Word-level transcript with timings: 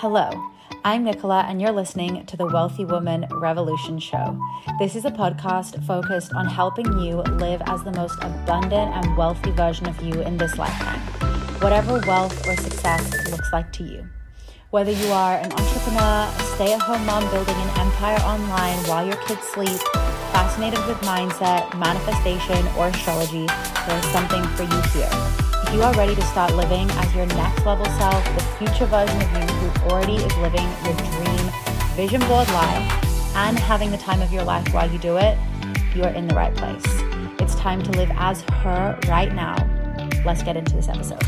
Hello, 0.00 0.30
I'm 0.84 1.02
Nicola, 1.02 1.44
and 1.48 1.60
you're 1.60 1.72
listening 1.72 2.24
to 2.26 2.36
the 2.36 2.46
Wealthy 2.46 2.84
Woman 2.84 3.26
Revolution 3.32 3.98
Show. 3.98 4.40
This 4.78 4.94
is 4.94 5.04
a 5.04 5.10
podcast 5.10 5.84
focused 5.84 6.32
on 6.34 6.46
helping 6.46 6.86
you 7.00 7.16
live 7.42 7.60
as 7.66 7.82
the 7.82 7.90
most 7.90 8.16
abundant 8.22 8.94
and 8.94 9.16
wealthy 9.16 9.50
version 9.50 9.88
of 9.88 10.00
you 10.00 10.22
in 10.22 10.36
this 10.36 10.56
lifetime, 10.56 11.00
whatever 11.58 12.00
wealth 12.06 12.46
or 12.46 12.56
success 12.56 13.28
looks 13.32 13.52
like 13.52 13.72
to 13.72 13.82
you. 13.82 14.08
Whether 14.70 14.92
you 14.92 15.08
are 15.08 15.34
an 15.34 15.50
entrepreneur, 15.50 16.30
a 16.30 16.42
stay 16.54 16.72
at 16.72 16.80
home 16.80 17.04
mom 17.04 17.28
building 17.32 17.56
an 17.56 17.80
empire 17.80 18.20
online 18.20 18.78
while 18.86 19.04
your 19.04 19.20
kids 19.26 19.42
sleep, 19.48 19.80
fascinated 20.30 20.78
with 20.86 20.98
mindset, 20.98 21.76
manifestation, 21.76 22.64
or 22.78 22.86
astrology, 22.86 23.48
there 23.88 23.98
is 23.98 24.06
something 24.12 24.44
for 24.54 24.62
you 24.62 24.80
here. 24.92 25.10
If 25.66 25.74
you 25.74 25.82
are 25.82 25.92
ready 25.94 26.14
to 26.14 26.22
start 26.22 26.54
living 26.54 26.88
as 26.92 27.14
your 27.16 27.26
next 27.26 27.66
level 27.66 27.84
self, 27.84 28.24
the 28.36 28.42
future 28.56 28.86
version 28.86 29.20
of 29.20 29.32
you 29.32 29.57
already 29.84 30.16
is 30.16 30.36
living 30.38 30.66
your 30.84 30.94
dream 30.94 31.52
vision 31.94 32.20
board 32.28 32.48
life 32.48 33.34
and 33.36 33.58
having 33.58 33.90
the 33.90 33.98
time 33.98 34.22
of 34.22 34.32
your 34.32 34.44
life 34.44 34.66
while 34.72 34.90
you 34.90 34.98
do 34.98 35.16
it, 35.16 35.36
you 35.94 36.02
are 36.04 36.10
in 36.10 36.28
the 36.28 36.34
right 36.34 36.54
place. 36.54 36.84
It's 37.40 37.54
time 37.54 37.82
to 37.82 37.90
live 37.92 38.10
as 38.14 38.42
her 38.42 38.98
right 39.08 39.34
now. 39.34 39.56
Let's 40.24 40.42
get 40.42 40.56
into 40.56 40.74
this 40.74 40.88
episode. 40.88 41.22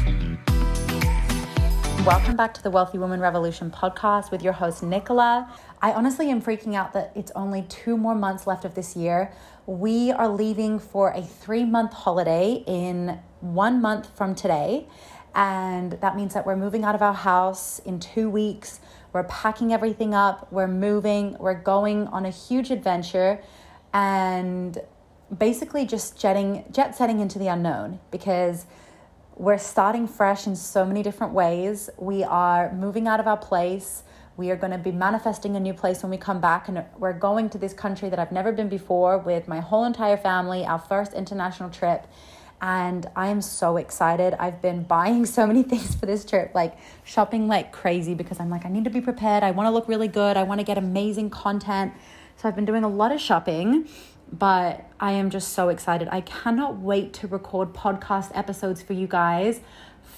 Welcome 2.06 2.34
back 2.34 2.54
to 2.54 2.62
the 2.62 2.70
Wealthy 2.70 2.98
Woman 2.98 3.20
Revolution 3.20 3.70
podcast 3.70 4.30
with 4.30 4.42
your 4.42 4.54
host, 4.54 4.82
Nicola. 4.82 5.52
I 5.82 5.92
honestly 5.92 6.30
am 6.30 6.40
freaking 6.40 6.74
out 6.74 6.94
that 6.94 7.12
it's 7.14 7.30
only 7.36 7.62
two 7.68 7.96
more 7.96 8.14
months 8.14 8.46
left 8.46 8.64
of 8.64 8.74
this 8.74 8.96
year. 8.96 9.32
We 9.66 10.10
are 10.10 10.28
leaving 10.28 10.78
for 10.78 11.10
a 11.10 11.22
three 11.22 11.64
month 11.64 11.92
holiday 11.92 12.64
in 12.66 13.20
one 13.40 13.82
month 13.82 14.16
from 14.16 14.34
today. 14.34 14.88
And 15.34 15.92
that 15.92 16.16
means 16.16 16.34
that 16.34 16.44
we're 16.44 16.56
moving 16.56 16.84
out 16.84 16.94
of 16.94 17.02
our 17.02 17.14
house 17.14 17.78
in 17.80 18.00
two 18.00 18.28
weeks. 18.28 18.80
We're 19.12 19.24
packing 19.24 19.72
everything 19.72 20.14
up. 20.14 20.50
We're 20.52 20.68
moving. 20.68 21.36
We're 21.38 21.54
going 21.54 22.06
on 22.08 22.26
a 22.26 22.30
huge 22.30 22.70
adventure 22.70 23.40
and 23.92 24.78
basically 25.36 25.86
just 25.86 26.18
jetting, 26.18 26.64
jet 26.72 26.96
setting 26.96 27.20
into 27.20 27.38
the 27.38 27.48
unknown 27.48 28.00
because 28.10 28.66
we're 29.36 29.58
starting 29.58 30.06
fresh 30.06 30.46
in 30.46 30.54
so 30.54 30.84
many 30.84 31.02
different 31.02 31.32
ways. 31.32 31.88
We 31.96 32.22
are 32.24 32.72
moving 32.72 33.08
out 33.08 33.20
of 33.20 33.26
our 33.26 33.36
place. 33.36 34.02
We 34.36 34.50
are 34.50 34.56
going 34.56 34.72
to 34.72 34.78
be 34.78 34.92
manifesting 34.92 35.56
a 35.56 35.60
new 35.60 35.74
place 35.74 36.02
when 36.02 36.10
we 36.10 36.16
come 36.16 36.40
back, 36.40 36.68
and 36.68 36.84
we're 36.98 37.12
going 37.12 37.50
to 37.50 37.58
this 37.58 37.72
country 37.72 38.08
that 38.08 38.18
I've 38.18 38.32
never 38.32 38.52
been 38.52 38.68
before 38.68 39.18
with 39.18 39.48
my 39.48 39.60
whole 39.60 39.84
entire 39.84 40.16
family, 40.16 40.64
our 40.64 40.78
first 40.78 41.12
international 41.12 41.70
trip 41.70 42.06
and 42.62 43.06
I'm 43.16 43.40
so 43.40 43.76
excited. 43.76 44.34
I've 44.34 44.60
been 44.60 44.82
buying 44.82 45.26
so 45.26 45.46
many 45.46 45.62
things 45.72 45.94
for 45.94 46.06
this 46.06 46.24
trip, 46.24 46.52
like 46.54 46.76
shopping 47.04 47.48
like 47.48 47.72
crazy 47.72 48.14
because 48.14 48.40
I'm 48.40 48.50
like, 48.50 48.64
I 48.64 48.68
need 48.68 48.84
to 48.84 48.90
be 48.90 49.00
prepared. 49.00 49.42
I 49.42 49.50
want 49.50 49.66
to 49.66 49.70
look 49.70 49.88
really 49.88 50.08
good. 50.08 50.36
I 50.36 50.42
want 50.42 50.60
to 50.60 50.64
get 50.64 50.78
amazing 50.78 51.30
content. 51.30 51.92
So 52.36 52.48
I've 52.48 52.56
been 52.56 52.64
doing 52.64 52.84
a 52.84 52.88
lot 52.88 53.12
of 53.12 53.20
shopping, 53.20 53.88
but 54.32 54.90
I 54.98 55.12
am 55.12 55.30
just 55.30 55.52
so 55.52 55.68
excited. 55.68 56.08
I 56.10 56.20
cannot 56.22 56.78
wait 56.78 57.12
to 57.14 57.26
record 57.26 57.72
podcast 57.72 58.30
episodes 58.34 58.82
for 58.82 58.92
you 58.92 59.06
guys 59.06 59.60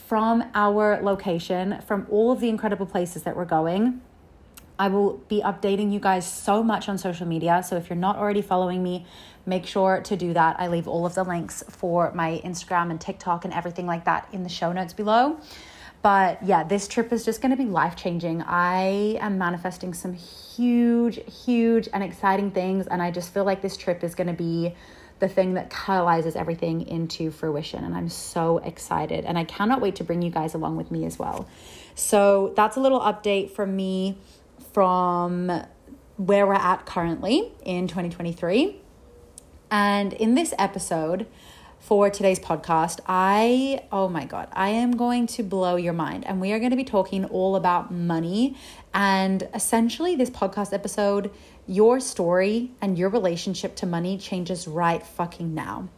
from 0.07 0.45
our 0.55 1.01
location, 1.03 1.81
from 1.87 2.07
all 2.11 2.31
of 2.31 2.41
the 2.41 2.49
incredible 2.49 2.87
places 2.87 3.23
that 3.23 3.37
we're 3.37 3.45
going. 3.45 4.01
I 4.83 4.89
will 4.89 5.19
be 5.29 5.41
updating 5.41 5.93
you 5.93 6.01
guys 6.01 6.27
so 6.27 6.61
much 6.61 6.89
on 6.89 6.99
social 6.99 7.25
media. 7.25 7.63
So 7.65 7.77
if 7.77 7.89
you're 7.89 7.97
not 7.97 8.17
already 8.17 8.43
following 8.43 8.83
me, 8.83 9.07
make 9.47 9.65
sure 9.65 10.01
to 10.01 10.17
do 10.17 10.33
that. 10.33 10.59
I 10.59 10.67
leave 10.67 10.89
all 10.89 11.07
of 11.07 11.15
the 11.15 11.23
links 11.23 11.63
for 11.69 12.11
my 12.15 12.41
Instagram 12.45 12.91
and 12.91 13.01
TikTok 13.01 13.45
and 13.45 13.55
everything 13.55 13.87
like 13.87 14.07
that 14.07 14.27
in 14.33 14.43
the 14.43 14.49
show 14.49 14.73
notes 14.73 14.93
below. 14.93 15.39
But 16.03 16.43
yeah, 16.43 16.65
this 16.65 16.89
trip 16.89 17.13
is 17.13 17.25
just 17.25 17.41
going 17.41 17.53
to 17.53 17.57
be 17.57 17.67
life 17.67 17.95
changing. 17.95 18.43
I 18.43 19.19
am 19.21 19.39
manifesting 19.39 19.95
some 19.95 20.15
huge, 20.15 21.21
huge, 21.45 21.89
and 21.93 22.03
exciting 22.03 22.51
things. 22.51 22.89
And 22.89 23.01
I 23.01 23.13
just 23.13 23.33
feel 23.33 23.45
like 23.45 23.63
this 23.63 23.77
trip 23.77 24.03
is 24.03 24.17
going 24.17 24.27
to 24.27 24.33
be 24.33 24.75
the 25.21 25.29
thing 25.29 25.55
that 25.55 25.71
catalyzes 25.71 26.35
everything 26.35 26.89
into 26.89 27.31
fruition. 27.31 27.85
And 27.85 27.95
I'm 27.95 28.09
so 28.09 28.59
excited. 28.59 29.27
And 29.27 29.39
I 29.39 29.45
cannot 29.45 29.81
wait 29.81 29.95
to 29.97 30.03
bring 30.03 30.23
you 30.23 30.33
guys 30.33 30.55
along 30.55 30.77
with 30.77 30.91
me 30.91 31.05
as 31.05 31.21
well. 31.21 31.49
So 31.95 32.53
that's 32.57 32.77
a 32.77 32.81
little 32.81 32.99
update 32.99 33.53
from 33.53 33.77
me 33.77 34.19
from 34.73 35.65
where 36.17 36.47
we're 36.47 36.55
at 36.55 36.87
currently 36.87 37.53
in 37.65 37.89
2023. 37.89 38.81
And 39.71 40.13
in 40.13 40.35
this 40.35 40.53
episode 40.59 41.27
for 41.81 42.11
today's 42.11 42.39
podcast, 42.39 43.01
I, 43.07 43.85
oh 43.91 44.09
my 44.09 44.25
God, 44.25 44.49
I 44.53 44.69
am 44.69 44.97
going 44.97 45.27
to 45.29 45.43
blow 45.43 45.77
your 45.77 45.93
mind. 45.93 46.27
And 46.27 46.41
we 46.41 46.53
are 46.53 46.59
going 46.59 46.71
to 46.71 46.77
be 46.77 46.85
talking 46.85 47.25
all 47.25 47.57
about 47.57 47.93
money. 47.93 48.57
And 48.95 49.49
essentially, 49.55 50.15
this 50.15 50.31
podcast 50.31 50.73
episode, 50.73 51.31
your 51.67 51.99
story 51.99 52.71
and 52.81 52.99
your 52.99 53.09
relationship 53.09 53.75
to 53.77 53.87
money 53.87 54.19
changes 54.19 54.69
right 54.69 55.05
fucking 55.05 55.55
now. 55.55 55.89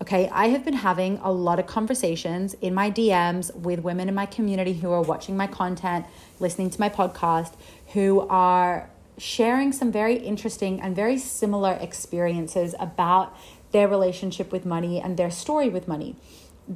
Okay, 0.00 0.28
I 0.32 0.48
have 0.48 0.64
been 0.64 0.74
having 0.74 1.18
a 1.18 1.32
lot 1.32 1.58
of 1.58 1.66
conversations 1.66 2.54
in 2.54 2.72
my 2.72 2.88
DMs 2.88 3.54
with 3.54 3.80
women 3.80 4.08
in 4.08 4.14
my 4.14 4.26
community 4.26 4.72
who 4.72 4.92
are 4.92 5.02
watching 5.02 5.36
my 5.36 5.48
content, 5.48 6.06
listening 6.40 6.70
to 6.70 6.80
my 6.80 6.88
podcast, 6.88 7.54
who 7.92 8.26
are 8.28 8.90
sharing 9.16 9.72
some 9.72 9.90
very 9.90 10.16
interesting 10.16 10.80
and 10.80 10.94
very 10.94 11.18
similar 11.18 11.72
experiences 11.80 12.74
about 12.78 13.36
their 13.72 13.88
relationship 13.88 14.52
with 14.52 14.64
money 14.64 15.00
and 15.00 15.16
their 15.16 15.30
story 15.30 15.68
with 15.68 15.88
money. 15.88 16.16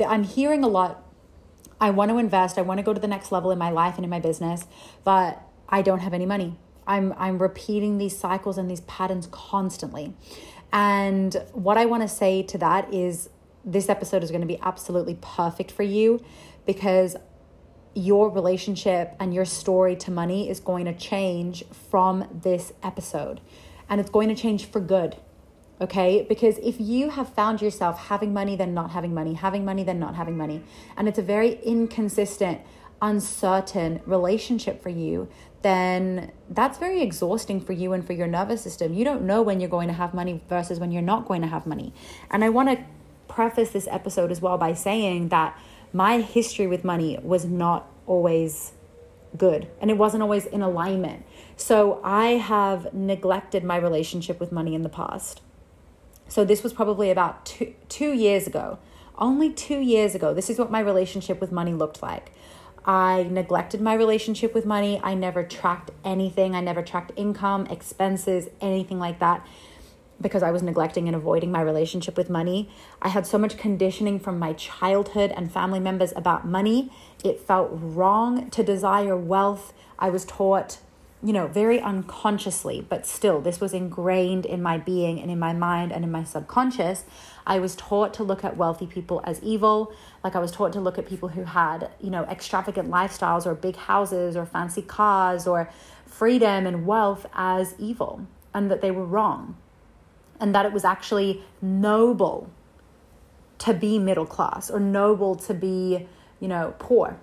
I'm 0.07 0.25
hearing 0.25 0.65
a 0.65 0.69
lot 0.69 1.03
I 1.81 1.91
want 1.91 2.13
to 2.13 2.19
invest, 2.19 2.59
I 2.59 2.63
want 2.63 2.79
to 2.79 2.85
go 2.85 2.95
to 2.95 3.01
the 3.01 3.09
next 3.09 3.33
level 3.33 3.51
in 3.51 3.59
my 3.59 3.71
life 3.71 3.97
and 3.97 4.05
in 4.05 4.11
my 4.11 4.21
business, 4.21 4.67
but 5.03 5.43
I 5.69 5.83
don't 5.83 5.99
have 5.99 6.15
any 6.15 6.27
money. 6.27 6.57
I'm 6.87 7.13
I'm 7.19 7.39
repeating 7.39 7.99
these 7.99 8.17
cycles 8.17 8.57
and 8.57 8.71
these 8.71 8.83
patterns 8.83 9.27
constantly. 9.33 10.15
And 10.73 11.43
what 11.53 11.79
I 11.79 11.87
want 11.87 12.03
to 12.03 12.09
say 12.09 12.45
to 12.45 12.59
that 12.59 12.95
is 12.95 13.31
this 13.65 13.89
episode 13.89 14.23
is 14.23 14.31
going 14.31 14.43
to 14.43 14.47
be 14.47 14.61
absolutely 14.63 15.19
perfect 15.21 15.73
for 15.73 15.83
you 15.83 16.25
because 16.67 17.17
your 17.95 18.31
relationship 18.31 19.15
and 19.21 19.35
your 19.35 19.45
story 19.45 19.97
to 19.97 20.11
money 20.11 20.49
is 20.49 20.61
going 20.61 20.87
to 20.87 20.95
change 20.95 21.65
from 21.91 22.29
this 22.43 22.73
episode. 22.83 23.41
And 23.89 24.01
it's 24.01 24.11
going 24.11 24.29
to 24.29 24.35
change 24.35 24.67
for 24.67 24.81
good. 24.81 25.17
Okay? 25.81 26.25
Because 26.29 26.59
if 26.59 26.81
you 26.81 27.11
have 27.11 27.29
found 27.35 27.61
yourself 27.61 28.07
having 28.07 28.33
money, 28.33 28.57
then 28.57 28.73
not 28.73 28.91
having 28.91 29.13
money, 29.13 29.35
having 29.35 29.65
money, 29.65 29.83
then 29.83 29.99
not 29.99 30.15
having 30.15 30.37
money, 30.37 30.63
and 30.97 31.09
it's 31.09 31.19
a 31.19 31.23
very 31.23 31.61
inconsistent, 31.63 32.61
uncertain 33.01 34.01
relationship 34.07 34.81
for 34.83 34.91
you, 34.91 35.29
then 35.63 36.31
that's 36.49 36.79
very 36.79 37.03
exhausting 37.03 37.61
for 37.61 37.73
you 37.73 37.93
and 37.93 38.07
for 38.07 38.13
your 38.13 38.27
nervous 38.27 38.63
system. 38.63 38.95
You 38.95 39.05
don't 39.05 39.23
know 39.23 39.43
when 39.43 39.61
you're 39.61 39.69
going 39.69 39.89
to 39.89 39.95
have 39.95 40.15
money 40.15 40.41
versus 40.49 40.79
when 40.79 40.93
you're 40.93 41.03
not 41.03 41.27
going 41.27 41.43
to 41.43 41.49
have 41.49 41.67
money. 41.67 41.93
And 42.31 42.45
I 42.45 42.49
want 42.49 42.69
to 42.69 42.85
preface 43.29 43.71
this 43.71 43.89
episode 43.91 44.31
as 44.31 44.41
well 44.41 44.59
by 44.59 44.75
saying 44.75 45.29
that 45.29 45.59
my 45.93 46.21
history 46.21 46.67
with 46.67 46.85
money 46.85 47.19
was 47.23 47.45
not 47.45 47.91
always 48.07 48.73
good 49.37 49.69
and 49.81 49.91
it 49.91 49.97
wasn't 49.97 50.23
always 50.23 50.47
in 50.47 50.63
alignment. 50.63 51.25
So 51.57 52.01
I 52.03 52.31
have 52.31 52.93
neglected 52.93 53.65
my 53.65 53.77
relationship 53.77 54.41
with 54.41 54.53
money 54.53 54.75
in 54.75 54.83
the 54.83 54.89
past. 54.89 55.41
So 56.29 56.45
this 56.45 56.63
was 56.63 56.73
probably 56.73 57.11
about 57.11 57.45
two, 57.45 57.75
two 57.89 58.13
years 58.13 58.47
ago. 58.47 58.79
Only 59.19 59.53
two 59.53 59.79
years 59.79 60.15
ago, 60.15 60.33
this 60.33 60.49
is 60.49 60.59
what 60.59 60.71
my 60.71 60.81
relationship 60.81 61.41
with 61.41 61.53
money 61.53 61.73
looked 61.73 62.03
like. 62.03 62.33
I 62.85 63.29
neglected 63.31 63.81
my 63.81 63.95
relationship 63.95 64.55
with 64.55 64.67
money. 64.67 65.01
I 65.05 65.15
never 65.15 65.45
tracked 65.45 65.91
anything. 66.05 66.57
I 66.57 66.61
never 66.61 66.83
tracked 66.83 67.13
income, 67.15 67.67
expenses, 67.67 68.49
anything 68.61 68.99
like 68.99 69.21
that 69.21 69.47
because 70.23 70.43
I 70.43 70.51
was 70.51 70.63
neglecting 70.63 71.09
and 71.09 71.17
avoiding 71.17 71.51
my 71.51 71.61
relationship 71.61 72.17
with 72.17 72.31
money. 72.31 72.71
I 73.03 73.09
had 73.09 73.27
so 73.27 73.37
much 73.37 73.59
conditioning 73.59 74.19
from 74.21 74.39
my 74.39 74.53
childhood 74.55 75.33
and 75.37 75.53
family 75.53 75.81
members 75.81 76.13
about 76.17 76.47
money. 76.47 76.91
It 77.25 77.41
felt 77.41 77.71
wrong 77.73 78.49
to 78.51 78.63
desire 78.63 79.17
wealth. 79.17 79.75
I 79.99 80.11
was 80.11 80.25
taught, 80.25 80.79
you 81.23 81.33
know, 81.33 81.49
very 81.49 81.81
unconsciously, 81.81 82.87
but 82.89 83.07
still, 83.07 83.41
this 83.41 83.61
was 83.61 83.75
ingrained 83.75 84.47
in 84.47 84.63
my 84.63 84.79
being 84.79 85.21
and 85.21 85.31
in 85.31 85.39
my 85.39 85.53
mind 85.53 85.93
and 85.93 86.05
in 86.05 86.13
my 86.13 86.25
subconscious. 86.25 87.05
I 87.47 87.59
was 87.59 87.75
taught 87.75 88.15
to 88.15 88.23
look 88.23 88.45
at 88.45 88.57
wealthy 88.57 88.87
people 88.87 89.21
as 89.25 89.43
evil. 89.43 89.93
Like 90.23 90.37
I 90.37 90.39
was 90.39 90.53
taught 90.53 90.73
to 90.75 90.81
look 90.81 90.99
at 90.99 91.07
people 91.07 91.31
who 91.31 91.45
had, 91.45 91.91
you 92.01 92.11
know, 92.11 92.23
extravagant 92.25 92.89
lifestyles 92.91 93.47
or 93.47 93.55
big 93.55 93.77
houses 93.77 94.37
or 94.37 94.47
fancy 94.47 94.83
cars 94.83 95.47
or 95.47 95.69
freedom 96.07 96.67
and 96.67 96.87
wealth 96.87 97.27
as 97.35 97.75
evil 97.79 98.27
and 98.55 98.71
that 98.71 98.81
they 98.81 98.91
were 98.91 99.05
wrong 99.05 99.57
and 100.43 100.55
that 100.55 100.67
it 100.67 100.73
was 100.73 100.85
actually 100.85 101.41
noble 101.63 102.51
to 103.59 103.73
be 103.73 103.99
middle 103.99 104.27
class 104.27 104.71
or 104.71 104.81
noble 104.81 105.37
to 105.37 105.55
be, 105.55 106.09
you 106.41 106.49
know, 106.49 106.75
poor. 106.81 107.17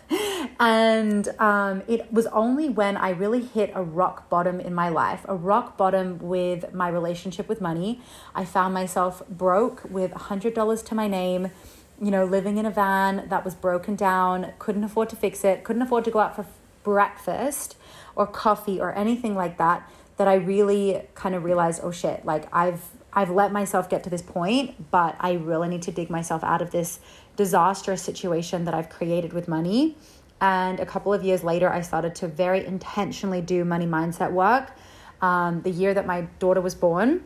and 0.58 1.28
um, 1.38 1.82
it 1.86 2.12
was 2.12 2.26
only 2.26 2.68
when 2.68 2.96
I 2.96 3.10
really 3.10 3.40
hit 3.40 3.70
a 3.72 3.84
rock 3.84 4.28
bottom 4.28 4.58
in 4.58 4.74
my 4.74 4.88
life, 4.88 5.24
a 5.28 5.36
rock 5.36 5.76
bottom 5.76 6.18
with 6.18 6.74
my 6.74 6.88
relationship 6.88 7.48
with 7.48 7.60
money. 7.60 8.00
I 8.34 8.44
found 8.44 8.74
myself 8.74 9.22
broke 9.28 9.84
with 9.88 10.10
$100 10.10 10.84
to 10.86 10.94
my 10.96 11.06
name, 11.06 11.52
you 12.02 12.10
know, 12.10 12.24
living 12.24 12.58
in 12.58 12.66
a 12.66 12.70
van 12.70 13.28
that 13.28 13.44
was 13.44 13.54
broken 13.54 13.94
down, 13.94 14.52
couldn't 14.58 14.82
afford 14.82 15.08
to 15.10 15.16
fix 15.16 15.44
it, 15.44 15.62
couldn't 15.62 15.82
afford 15.82 16.04
to 16.04 16.10
go 16.10 16.18
out 16.18 16.34
for 16.34 16.46
breakfast 16.82 17.76
or 18.16 18.26
coffee 18.26 18.80
or 18.80 18.92
anything 18.94 19.36
like 19.36 19.56
that 19.56 19.88
that 20.16 20.28
I 20.28 20.34
really 20.34 21.02
kind 21.14 21.34
of 21.34 21.44
realized, 21.44 21.80
oh 21.82 21.90
shit, 21.90 22.24
like 22.24 22.48
I've 22.52 22.82
I've 23.12 23.30
let 23.30 23.50
myself 23.50 23.88
get 23.88 24.04
to 24.04 24.10
this 24.10 24.20
point, 24.20 24.90
but 24.90 25.16
I 25.18 25.32
really 25.32 25.68
need 25.68 25.82
to 25.82 25.90
dig 25.90 26.10
myself 26.10 26.44
out 26.44 26.60
of 26.60 26.70
this 26.70 27.00
disastrous 27.36 28.02
situation 28.02 28.66
that 28.66 28.74
I've 28.74 28.90
created 28.90 29.32
with 29.32 29.48
money. 29.48 29.96
And 30.38 30.80
a 30.80 30.86
couple 30.86 31.14
of 31.14 31.24
years 31.24 31.42
later, 31.42 31.70
I 31.70 31.80
started 31.80 32.14
to 32.16 32.28
very 32.28 32.64
intentionally 32.66 33.40
do 33.40 33.64
money 33.64 33.86
mindset 33.86 34.32
work. 34.32 34.70
Um, 35.22 35.62
the 35.62 35.70
year 35.70 35.94
that 35.94 36.06
my 36.06 36.22
daughter 36.38 36.60
was 36.60 36.74
born, 36.74 37.24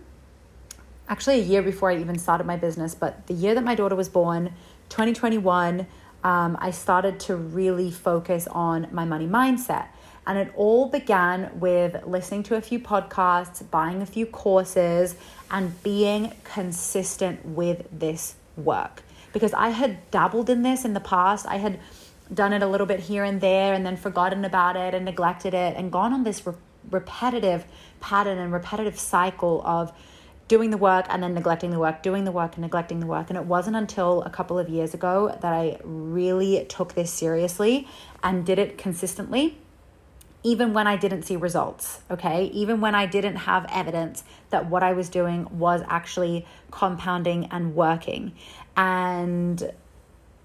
actually, 1.09 1.41
a 1.41 1.43
year 1.43 1.61
before 1.61 1.91
I 1.91 1.97
even 1.97 2.19
started 2.21 2.47
my 2.47 2.57
business, 2.57 2.95
but 2.95 3.27
the 3.27 3.35
year 3.35 3.57
that 3.57 3.65
my 3.65 3.75
daughter 3.75 3.97
was 3.97 4.09
born, 4.09 4.55
2021, 4.91 5.89
um, 6.23 6.57
I 6.61 6.71
started 6.71 7.19
to 7.21 7.35
really 7.35 7.91
focus 7.91 8.47
on 8.47 8.87
my 8.93 9.05
money 9.05 9.27
mindset. 9.27 9.89
And 10.27 10.39
it 10.39 10.53
all 10.55 10.89
began 10.89 11.51
with 11.59 12.05
listening 12.07 12.43
to 12.45 12.57
a 12.57 12.61
few 12.61 12.79
podcasts, 12.79 13.69
buying 13.71 14.03
a 14.03 14.07
few 14.07 14.27
courses, 14.27 15.17
and 15.51 15.83
being 15.83 16.33
consistent 16.45 17.45
with 17.45 17.87
this 17.91 18.37
work. 18.57 19.03
Because 19.33 19.55
I 19.55 19.71
had 19.71 20.11
dabbled 20.11 20.51
in 20.51 20.63
this 20.63 20.85
in 20.85 20.95
the 20.95 21.01
past. 21.01 21.47
I 21.47 21.57
had 21.57 21.81
done 22.33 22.53
it 22.53 22.63
a 22.63 22.67
little 22.67 22.87
bit 22.87 23.01
here 23.01 23.25
and 23.25 23.41
there 23.41 23.75
and 23.75 23.85
then 23.85 23.97
forgotten 23.97 24.45
about 24.45 24.77
it 24.77 24.95
and 24.95 25.05
neglected 25.05 25.55
it 25.55 25.77
and 25.77 25.91
gone 25.91 26.13
on 26.13 26.23
this 26.25 26.47
re- 26.47 26.55
repetitive 26.91 27.65
pattern 28.01 28.39
and 28.39 28.53
repetitive 28.53 28.99
cycle 28.99 29.63
of 29.65 29.93
doing 30.51 30.71
the 30.71 30.77
work 30.77 31.07
and 31.09 31.23
then 31.23 31.33
neglecting 31.33 31.71
the 31.71 31.79
work, 31.79 32.03
doing 32.03 32.25
the 32.25 32.33
work 32.33 32.55
and 32.55 32.63
neglecting 32.63 32.99
the 32.99 33.07
work. 33.07 33.31
And 33.31 33.37
it 33.37 33.45
wasn't 33.45 33.77
until 33.77 34.23
a 34.23 34.31
couple 34.31 34.59
of 34.59 34.69
years 34.69 34.95
ago 34.95 35.37
that 35.41 35.53
I 35.53 35.79
really 35.85 36.67
took 36.69 36.95
this 36.95 37.13
seriously 37.13 37.87
and 38.23 38.45
did 38.45 38.59
it 38.59 38.77
consistently, 38.77 39.59
even 40.43 40.73
when 40.73 40.87
I 40.87 40.97
didn't 40.97 41.23
see 41.23 41.37
results, 41.37 42.01
okay? 42.11 42.47
Even 42.47 42.81
when 42.81 42.95
I 42.95 43.07
didn't 43.07 43.37
have 43.37 43.67
evidence 43.71 44.25
that 44.51 44.71
what 44.71 44.83
I 44.83 44.93
was 44.93 45.09
doing 45.09 45.47
was 45.59 45.83
actually 45.89 46.47
compounding 46.71 47.47
and 47.47 47.75
working. 47.75 48.33
And 48.77 49.73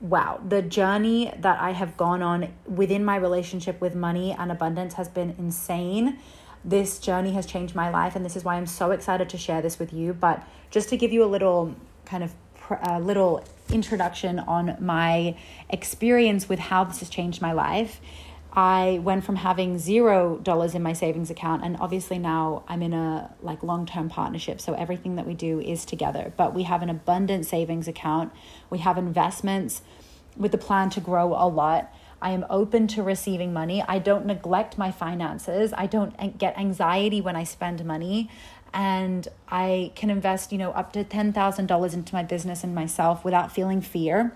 wow, 0.01 0.42
the 0.47 0.62
journey 0.62 1.33
that 1.39 1.62
I 1.62 1.71
have 1.71 1.95
gone 1.95 2.21
on 2.21 2.53
within 2.65 3.06
my 3.06 3.15
relationship 3.15 3.80
with 3.80 3.95
money 3.95 4.36
and 4.38 4.51
abundance 4.51 4.95
has 4.95 5.07
been 5.07 5.36
insane 5.38 6.19
this 6.65 6.97
journey 6.97 7.33
has 7.33 7.45
changed 7.45 7.75
my 7.75 7.89
life, 7.89 8.15
and 8.15 8.25
this 8.25 8.36
is 8.36 8.44
why 8.44 8.56
I'm 8.56 8.65
so 8.65 8.89
excited 8.89 9.30
to 9.30 9.38
share 9.38 9.62
this 9.62 9.77
with 9.77 9.94
you. 9.94 10.13
But 10.13 10.45
just 10.71 10.89
to 10.89 10.97
give 10.97 11.13
you 11.13 11.24
a 11.24 11.27
little 11.27 11.75
kind 12.06 12.24
of 12.24 12.33
a 12.81 13.00
little 13.00 13.44
introduction 13.69 14.39
on 14.39 14.75
my 14.80 15.38
experience 15.69 16.50
with 16.50 16.57
how 16.57 16.83
this 16.83 17.00
has 17.00 17.09
changed 17.09 17.39
my 17.39 17.51
life. 17.51 18.01
I 18.56 19.02
went 19.04 19.25
from 19.25 19.36
having 19.36 19.78
zero 19.78 20.38
dollars 20.38 20.75
in 20.75 20.81
my 20.81 20.94
savings 20.94 21.30
account, 21.30 21.66
and 21.66 21.75
obviously 21.80 22.18
now 22.18 22.63
I'm 22.69 22.81
in 22.81 22.94
a 22.94 23.36
like 23.42 23.62
long 23.63 23.86
term 23.86 24.10
partnership. 24.10 24.62
So 24.62 24.74
everything 24.74 25.16
that 25.18 25.28
we 25.28 25.34
do 25.34 25.60
is 25.60 25.84
together. 25.84 26.31
But 26.38 26.54
we 26.54 26.63
have 26.63 26.81
an 26.81 26.90
abundant 26.90 27.46
savings 27.46 27.88
account. 27.88 28.31
We 28.69 28.78
have 28.80 28.98
investments 28.98 29.81
with 30.38 30.54
the 30.54 30.57
plan 30.57 30.90
to 30.92 31.02
grow 31.02 31.34
a 31.34 31.48
lot. 31.48 31.94
I 32.22 32.31
am 32.31 32.46
open 32.50 32.88
to 32.88 33.04
receiving 33.04 33.52
money. 33.52 33.84
I 33.86 34.00
don't 34.00 34.25
neglect 34.25 34.78
my 34.78 34.90
finances. 34.90 35.74
I 35.78 35.86
don't 35.86 36.38
get 36.38 36.57
anxiety 36.57 37.19
when 37.19 37.36
I 37.36 37.44
spend 37.44 37.84
money. 37.84 38.30
And 38.74 39.28
I 39.50 39.92
can 39.96 40.10
invest, 40.10 40.52
you 40.52 40.57
know, 40.57 40.72
up 40.72 40.92
to 40.94 41.04
$10,000 41.04 41.94
into 41.94 42.16
my 42.16 42.24
business 42.24 42.63
and 42.63 42.74
myself 42.74 43.24
without 43.24 43.52
feeling 43.52 43.81
fear. 43.81 44.36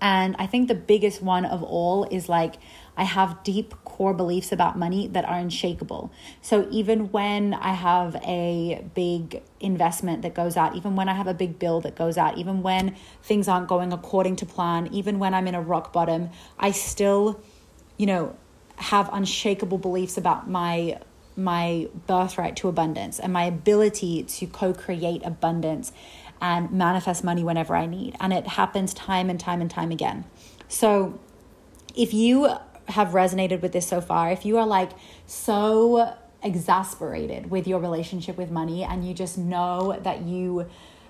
And 0.00 0.36
I 0.38 0.46
think 0.46 0.68
the 0.68 0.74
biggest 0.74 1.22
one 1.22 1.44
of 1.44 1.62
all 1.62 2.04
is 2.04 2.28
like, 2.28 2.56
I 2.96 3.04
have 3.04 3.42
deep 3.42 3.74
core 3.84 4.14
beliefs 4.14 4.52
about 4.52 4.78
money 4.78 5.06
that 5.08 5.24
are 5.24 5.38
unshakable. 5.38 6.10
So 6.40 6.66
even 6.70 7.10
when 7.12 7.54
I 7.54 7.72
have 7.72 8.16
a 8.16 8.84
big 8.94 9.42
investment 9.60 10.22
that 10.22 10.34
goes 10.34 10.56
out, 10.56 10.74
even 10.76 10.96
when 10.96 11.08
I 11.08 11.14
have 11.14 11.26
a 11.26 11.34
big 11.34 11.58
bill 11.58 11.80
that 11.82 11.94
goes 11.94 12.16
out, 12.16 12.38
even 12.38 12.62
when 12.62 12.96
things 13.22 13.48
aren't 13.48 13.68
going 13.68 13.92
according 13.92 14.36
to 14.36 14.46
plan, 14.46 14.88
even 14.92 15.18
when 15.18 15.34
I'm 15.34 15.46
in 15.46 15.54
a 15.54 15.60
rock 15.60 15.92
bottom, 15.92 16.30
I 16.58 16.70
still, 16.70 17.40
you 17.96 18.06
know, 18.06 18.36
have 18.76 19.10
unshakable 19.12 19.78
beliefs 19.78 20.16
about 20.16 20.48
my 20.48 20.98
my 21.38 21.86
birthright 22.06 22.56
to 22.56 22.66
abundance 22.66 23.20
and 23.20 23.30
my 23.30 23.44
ability 23.44 24.22
to 24.22 24.46
co-create 24.46 25.20
abundance 25.22 25.92
and 26.40 26.70
manifest 26.70 27.22
money 27.22 27.44
whenever 27.44 27.76
I 27.76 27.84
need. 27.84 28.16
And 28.20 28.32
it 28.32 28.46
happens 28.46 28.94
time 28.94 29.28
and 29.28 29.38
time 29.38 29.60
and 29.60 29.70
time 29.70 29.90
again. 29.90 30.24
So 30.68 31.20
if 31.94 32.12
you 32.12 32.56
have 32.88 33.08
resonated 33.08 33.62
with 33.62 33.72
this 33.72 33.86
so 33.86 34.00
far, 34.00 34.30
if 34.30 34.44
you 34.44 34.58
are 34.58 34.66
like 34.66 34.90
so 35.26 36.14
exasperated 36.42 37.50
with 37.50 37.66
your 37.66 37.80
relationship 37.80 38.36
with 38.36 38.50
money 38.50 38.84
and 38.84 39.06
you 39.06 39.14
just 39.14 39.36
know 39.36 39.98
that 40.02 40.22
you 40.22 40.66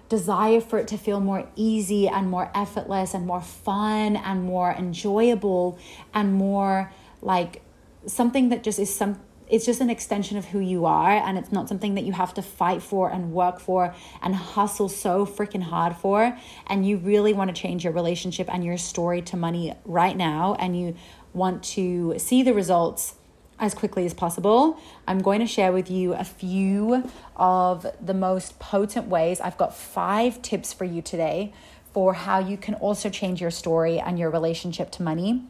desire 0.08 0.61
for 0.61 0.78
it 0.78 0.88
to 0.88 0.96
feel 0.96 1.20
more 1.20 1.49
easy 1.56 2.08
and 2.08 2.31
more 2.31 2.50
effortless 2.55 3.12
and 3.12 3.26
more 3.26 3.40
fun 3.40 4.17
and 4.17 4.43
more 4.44 4.73
enjoyable 4.73 5.78
and 6.14 6.32
more 6.32 6.93
like 7.23 7.61
something 8.06 8.49
that 8.50 8.62
just 8.62 8.79
is 8.79 8.94
some 8.94 9.20
it's 9.49 9.64
just 9.64 9.81
an 9.81 9.90
extension 9.90 10.37
of 10.37 10.44
who 10.46 10.58
you 10.58 10.87
are 10.87 11.11
and 11.11 11.38
it's 11.38 11.52
not 11.52 11.69
something 11.69 11.94
that 11.94 12.05
you 12.05 12.12
have 12.12 12.34
to 12.34 12.43
fight 12.43 12.82
for 12.82 13.11
and 13.11 13.32
work 13.32 13.61
for 13.61 13.94
and 14.22 14.34
hustle 14.34 14.88
so 14.88 15.25
freaking 15.25 15.62
hard 15.62 15.96
for. 15.96 16.37
And 16.67 16.87
you 16.87 16.96
really 16.96 17.32
want 17.32 17.55
to 17.55 17.61
change 17.61 17.84
your 17.84 17.93
relationship 17.93 18.52
and 18.52 18.64
your 18.64 18.76
story 18.76 19.22
to 19.22 19.37
money 19.37 19.72
right 19.84 20.17
now 20.17 20.56
and 20.58 20.79
you 20.79 20.96
want 21.37 21.62
to 21.62 22.19
see 22.19 22.43
the 22.43 22.55
results 22.55 23.15
as 23.59 23.75
quickly 23.75 24.05
as 24.05 24.12
possible, 24.12 24.79
I'm 25.06 25.21
going 25.21 25.41
to 25.41 25.47
share 25.47 25.73
with 25.73 25.91
you 25.91 26.15
a 26.15 26.25
few 26.25 27.11
of 27.37 27.87
the 28.05 28.15
most 28.15 28.59
potent 28.59 29.09
ways. 29.09 29.41
I've 29.41 29.56
got 29.56 29.75
five 29.75 30.43
tips 30.43 30.73
for 30.73 30.85
you 30.85 31.00
today 31.00 31.53
for 31.93 32.12
how 32.12 32.38
you 32.38 32.56
can 32.56 32.75
also 32.75 33.09
change 33.09 33.41
your 33.41 33.50
story 33.50 33.99
and 33.99 34.19
your 34.19 34.31
relationship 34.31 34.91
to 34.93 35.03
money. 35.03 35.43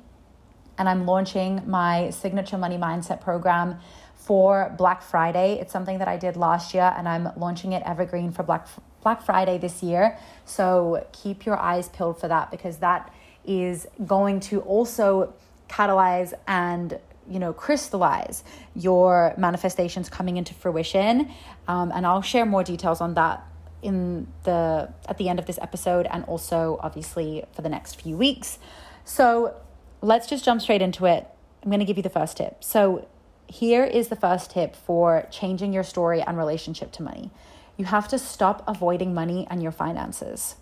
And 0.78 0.88
I'm 0.88 1.06
launching 1.06 1.62
my 1.66 2.10
signature 2.10 2.58
money 2.58 2.76
mindset 2.76 3.20
program 3.20 3.80
for 4.14 4.74
Black 4.76 5.02
Friday. 5.02 5.58
It's 5.60 5.72
something 5.72 5.98
that 5.98 6.08
I 6.08 6.16
did 6.16 6.36
last 6.36 6.74
year 6.74 6.92
and 6.96 7.08
I'm 7.08 7.30
launching 7.36 7.72
it 7.72 7.82
evergreen 7.84 8.30
for 8.32 8.42
Black 8.42 8.68
Black 9.02 9.22
Friday 9.22 9.56
this 9.56 9.84
year. 9.84 10.18
So 10.44 11.06
keep 11.12 11.46
your 11.46 11.56
eyes 11.56 11.88
peeled 11.88 12.20
for 12.20 12.26
that 12.26 12.50
because 12.50 12.78
that 12.78 13.12
is 13.44 13.86
going 14.04 14.40
to 14.40 14.60
also 14.62 15.32
catalyze 15.68 16.32
and 16.46 16.98
you 17.28 17.38
know 17.38 17.52
crystallize 17.52 18.44
your 18.74 19.34
manifestations 19.36 20.08
coming 20.08 20.36
into 20.36 20.54
fruition. 20.54 21.30
Um, 21.68 21.90
and 21.92 22.06
i'll 22.06 22.22
share 22.22 22.46
more 22.46 22.62
details 22.62 23.00
on 23.00 23.14
that 23.14 23.44
in 23.82 24.26
the 24.44 24.92
at 25.08 25.18
the 25.18 25.28
end 25.28 25.38
of 25.38 25.46
this 25.46 25.58
episode 25.62 26.06
and 26.10 26.24
also 26.24 26.78
obviously 26.82 27.44
for 27.52 27.62
the 27.62 27.68
next 27.68 28.00
few 28.00 28.16
weeks. 28.16 28.58
So 29.04 29.54
let's 30.00 30.26
just 30.26 30.44
jump 30.44 30.60
straight 30.60 30.82
into 30.82 31.06
it. 31.06 31.26
I'm 31.62 31.70
going 31.70 31.80
to 31.80 31.86
give 31.86 31.96
you 31.96 32.02
the 32.02 32.10
first 32.10 32.36
tip. 32.36 32.62
So 32.62 33.08
here 33.46 33.84
is 33.84 34.08
the 34.08 34.16
first 34.16 34.50
tip 34.50 34.74
for 34.74 35.26
changing 35.30 35.72
your 35.72 35.84
story 35.84 36.20
and 36.20 36.36
relationship 36.36 36.92
to 36.92 37.02
money. 37.02 37.30
You 37.76 37.84
have 37.86 38.08
to 38.08 38.18
stop 38.18 38.64
avoiding 38.66 39.14
money 39.14 39.46
and 39.50 39.62
your 39.62 39.72
finances 39.72 40.56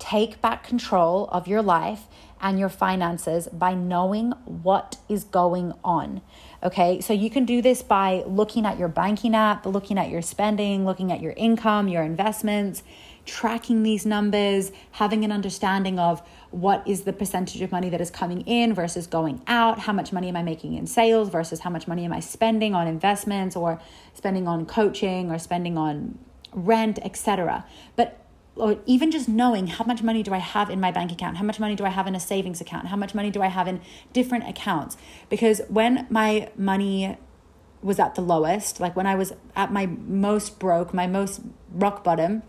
take 0.00 0.40
back 0.40 0.64
control 0.64 1.28
of 1.30 1.46
your 1.46 1.62
life 1.62 2.08
and 2.40 2.58
your 2.58 2.70
finances 2.70 3.46
by 3.52 3.74
knowing 3.74 4.32
what 4.44 4.96
is 5.08 5.24
going 5.24 5.74
on. 5.84 6.22
Okay, 6.62 7.00
so 7.00 7.12
you 7.12 7.30
can 7.30 7.44
do 7.44 7.62
this 7.62 7.82
by 7.82 8.24
looking 8.26 8.66
at 8.66 8.78
your 8.78 8.88
banking 8.88 9.34
app, 9.34 9.66
looking 9.66 9.98
at 9.98 10.08
your 10.08 10.22
spending, 10.22 10.84
looking 10.84 11.12
at 11.12 11.20
your 11.20 11.34
income, 11.36 11.86
your 11.86 12.02
investments, 12.02 12.82
tracking 13.26 13.82
these 13.82 14.06
numbers, 14.06 14.72
having 14.92 15.24
an 15.24 15.30
understanding 15.30 15.98
of 15.98 16.26
what 16.50 16.82
is 16.86 17.02
the 17.02 17.12
percentage 17.12 17.60
of 17.60 17.70
money 17.70 17.90
that 17.90 18.00
is 18.00 18.10
coming 18.10 18.40
in 18.42 18.74
versus 18.74 19.06
going 19.06 19.40
out, 19.46 19.78
how 19.80 19.92
much 19.92 20.12
money 20.12 20.28
am 20.28 20.36
I 20.36 20.42
making 20.42 20.74
in 20.74 20.86
sales 20.86 21.28
versus 21.28 21.60
how 21.60 21.70
much 21.70 21.86
money 21.86 22.04
am 22.04 22.12
I 22.12 22.20
spending 22.20 22.74
on 22.74 22.88
investments 22.88 23.54
or 23.54 23.80
spending 24.14 24.48
on 24.48 24.66
coaching 24.66 25.30
or 25.30 25.38
spending 25.38 25.78
on 25.78 26.18
rent, 26.52 26.98
etc. 27.02 27.64
But 27.96 28.19
or 28.60 28.78
even 28.86 29.10
just 29.10 29.28
knowing 29.28 29.66
how 29.66 29.84
much 29.84 30.02
money 30.02 30.22
do 30.22 30.32
I 30.32 30.38
have 30.38 30.70
in 30.70 30.80
my 30.80 30.90
bank 30.90 31.10
account? 31.10 31.38
How 31.38 31.44
much 31.44 31.58
money 31.58 31.74
do 31.74 31.84
I 31.84 31.88
have 31.88 32.06
in 32.06 32.14
a 32.14 32.20
savings 32.20 32.60
account? 32.60 32.88
How 32.88 32.96
much 32.96 33.14
money 33.14 33.30
do 33.30 33.42
I 33.42 33.48
have 33.48 33.66
in 33.66 33.80
different 34.12 34.48
accounts? 34.48 34.96
Because 35.28 35.60
when 35.68 36.06
my 36.10 36.50
money 36.56 37.16
was 37.82 37.98
at 37.98 38.14
the 38.14 38.20
lowest, 38.20 38.78
like 38.80 38.94
when 38.94 39.06
I 39.06 39.14
was 39.14 39.32
at 39.56 39.72
my 39.72 39.86
most 39.86 40.58
broke, 40.58 40.92
my 40.92 41.06
most 41.06 41.40
rock 41.72 42.04
bottom, 42.04 42.42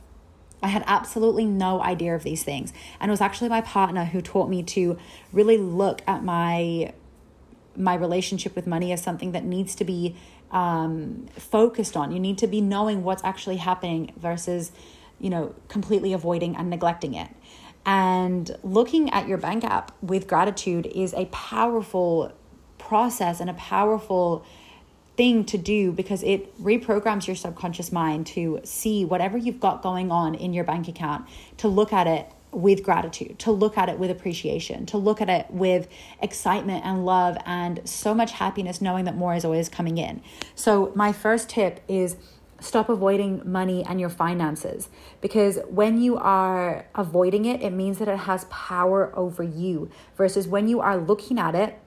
I 0.61 0.67
had 0.67 0.83
absolutely 0.85 1.45
no 1.45 1.81
idea 1.81 2.15
of 2.15 2.23
these 2.23 2.43
things. 2.43 2.73
And 2.99 3.09
it 3.09 3.13
was 3.13 3.21
actually 3.21 3.49
my 3.49 3.61
partner 3.61 4.05
who 4.05 4.21
taught 4.21 4.49
me 4.49 4.61
to 4.63 4.97
really 5.31 5.57
look 5.57 6.01
at 6.07 6.23
my 6.23 6.93
my 7.73 7.95
relationship 7.95 8.53
with 8.53 8.67
money 8.67 8.91
as 8.91 9.01
something 9.01 9.31
that 9.31 9.45
needs 9.45 9.75
to 9.75 9.85
be 9.85 10.13
um, 10.51 11.25
focused 11.37 11.95
on. 11.95 12.11
You 12.11 12.19
need 12.19 12.37
to 12.39 12.47
be 12.47 12.59
knowing 12.59 13.03
what's 13.03 13.23
actually 13.23 13.57
happening 13.57 14.11
versus 14.17 14.73
you 15.21 15.29
know, 15.29 15.55
completely 15.67 16.13
avoiding 16.13 16.55
and 16.55 16.69
neglecting 16.69 17.13
it. 17.13 17.29
And 17.85 18.55
looking 18.63 19.09
at 19.11 19.27
your 19.27 19.37
bank 19.37 19.63
app 19.63 19.91
with 20.01 20.27
gratitude 20.27 20.85
is 20.87 21.13
a 21.13 21.25
powerful 21.25 22.31
process 22.77 23.39
and 23.39 23.49
a 23.49 23.53
powerful 23.53 24.45
thing 25.17 25.45
to 25.45 25.57
do 25.57 25.91
because 25.91 26.23
it 26.23 26.57
reprograms 26.61 27.27
your 27.27 27.35
subconscious 27.35 27.91
mind 27.91 28.25
to 28.25 28.59
see 28.63 29.05
whatever 29.05 29.37
you've 29.37 29.59
got 29.59 29.81
going 29.81 30.11
on 30.11 30.35
in 30.35 30.53
your 30.53 30.63
bank 30.63 30.87
account, 30.87 31.27
to 31.57 31.67
look 31.67 31.91
at 31.93 32.07
it 32.07 32.31
with 32.51 32.83
gratitude, 32.83 33.39
to 33.39 33.51
look 33.51 33.77
at 33.77 33.89
it 33.89 33.97
with 33.97 34.11
appreciation, 34.11 34.85
to 34.85 34.97
look 34.97 35.21
at 35.21 35.29
it 35.29 35.49
with 35.49 35.87
excitement 36.21 36.83
and 36.85 37.05
love 37.05 37.37
and 37.45 37.81
so 37.85 38.13
much 38.13 38.31
happiness, 38.31 38.81
knowing 38.81 39.05
that 39.05 39.15
more 39.15 39.33
is 39.33 39.45
always 39.45 39.69
coming 39.69 39.97
in. 39.97 40.21
So, 40.55 40.91
my 40.95 41.13
first 41.13 41.49
tip 41.49 41.81
is 41.87 42.17
stop 42.61 42.87
avoiding 42.87 43.41
money 43.43 43.83
and 43.83 43.99
your 43.99 44.09
finances. 44.09 44.89
Because 45.19 45.59
when 45.67 46.01
you 46.01 46.15
are 46.17 46.87
avoiding 46.95 47.45
it, 47.45 47.61
it 47.61 47.71
means 47.71 47.97
that 47.97 48.07
it 48.07 48.19
has 48.19 48.45
power 48.45 49.11
over 49.15 49.43
you, 49.43 49.89
versus 50.15 50.47
when 50.47 50.67
you 50.67 50.79
are 50.79 50.97
looking 50.97 51.37
at 51.39 51.55
it 51.55 51.79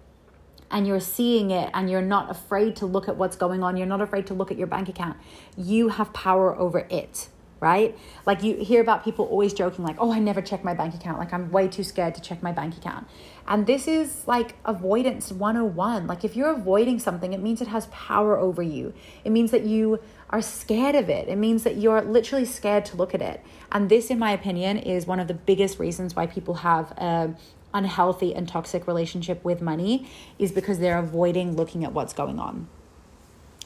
and 0.71 0.87
you're 0.87 1.01
seeing 1.01 1.51
it 1.51 1.71
and 1.73 1.89
you're 1.89 2.03
not 2.03 2.31
afraid 2.31 2.75
to 2.77 2.87
look 2.87 3.09
at 3.09 3.17
what's 3.17 3.37
going 3.37 3.63
on, 3.63 3.77
you're 3.77 3.87
not 3.87 4.01
afraid 4.01 4.27
to 4.27 4.35
look 4.35 4.51
at 4.51 4.59
your 4.59 4.67
bank 4.67 4.89
account, 4.89 5.17
you 5.57 5.89
have 5.89 6.13
power 6.13 6.59
over 6.59 6.81
it 6.91 7.29
right? 7.65 7.97
Like 8.27 8.43
you 8.43 8.57
hear 8.57 8.83
about 8.83 9.05
people 9.05 9.25
always 9.25 9.55
joking, 9.55 9.87
like, 9.87 9.97
oh, 9.99 10.13
I 10.13 10.19
never 10.19 10.43
check 10.43 10.63
my 10.63 10.75
bank 10.75 10.95
account. 10.95 11.19
Like, 11.19 11.33
I'm 11.33 11.51
way 11.51 11.67
too 11.67 11.83
scared 11.83 12.15
to 12.17 12.21
check 12.21 12.43
my 12.43 12.53
bank 12.53 12.77
account. 12.77 13.09
And 13.49 13.67
this 13.67 13.89
is 13.89 14.29
like 14.29 14.55
avoidance 14.67 15.33
101. 15.33 16.07
Like, 16.07 16.25
if 16.25 16.37
you're 16.37 16.51
avoiding 16.51 16.99
something, 16.99 17.33
it 17.33 17.41
means 17.41 17.63
it 17.63 17.69
has 17.69 17.87
power 17.87 18.39
over 18.39 18.63
you. 18.63 18.93
It 19.25 19.31
means 19.31 19.51
that 19.51 19.65
you 19.65 19.99
are 20.29 20.43
scared 20.43 20.95
of 20.95 21.09
it. 21.09 21.27
It 21.29 21.37
means 21.37 21.65
that 21.65 21.77
you're 21.77 22.03
literally 22.03 22.45
scared 22.45 22.85
to 22.87 22.97
look 22.97 23.15
at 23.15 23.23
it. 23.23 23.41
And 23.73 23.89
this, 23.89 24.11
in 24.11 24.19
my 24.19 24.33
opinion, 24.33 24.77
is 24.77 25.07
one 25.07 25.19
of 25.19 25.27
the 25.27 25.35
biggest 25.35 25.79
reasons 25.79 26.15
why 26.15 26.27
people 26.27 26.55
have 26.57 26.93
a 26.99 27.35
unhealthy 27.73 28.33
and 28.33 28.47
toxic 28.47 28.87
relationship 28.87 29.43
with 29.43 29.61
money 29.61 30.09
is 30.39 30.53
because 30.53 30.79
they're 30.79 30.99
avoiding 30.99 31.57
looking 31.57 31.83
at 31.83 31.93
what's 31.93 32.13
going 32.13 32.39
on. 32.39 32.69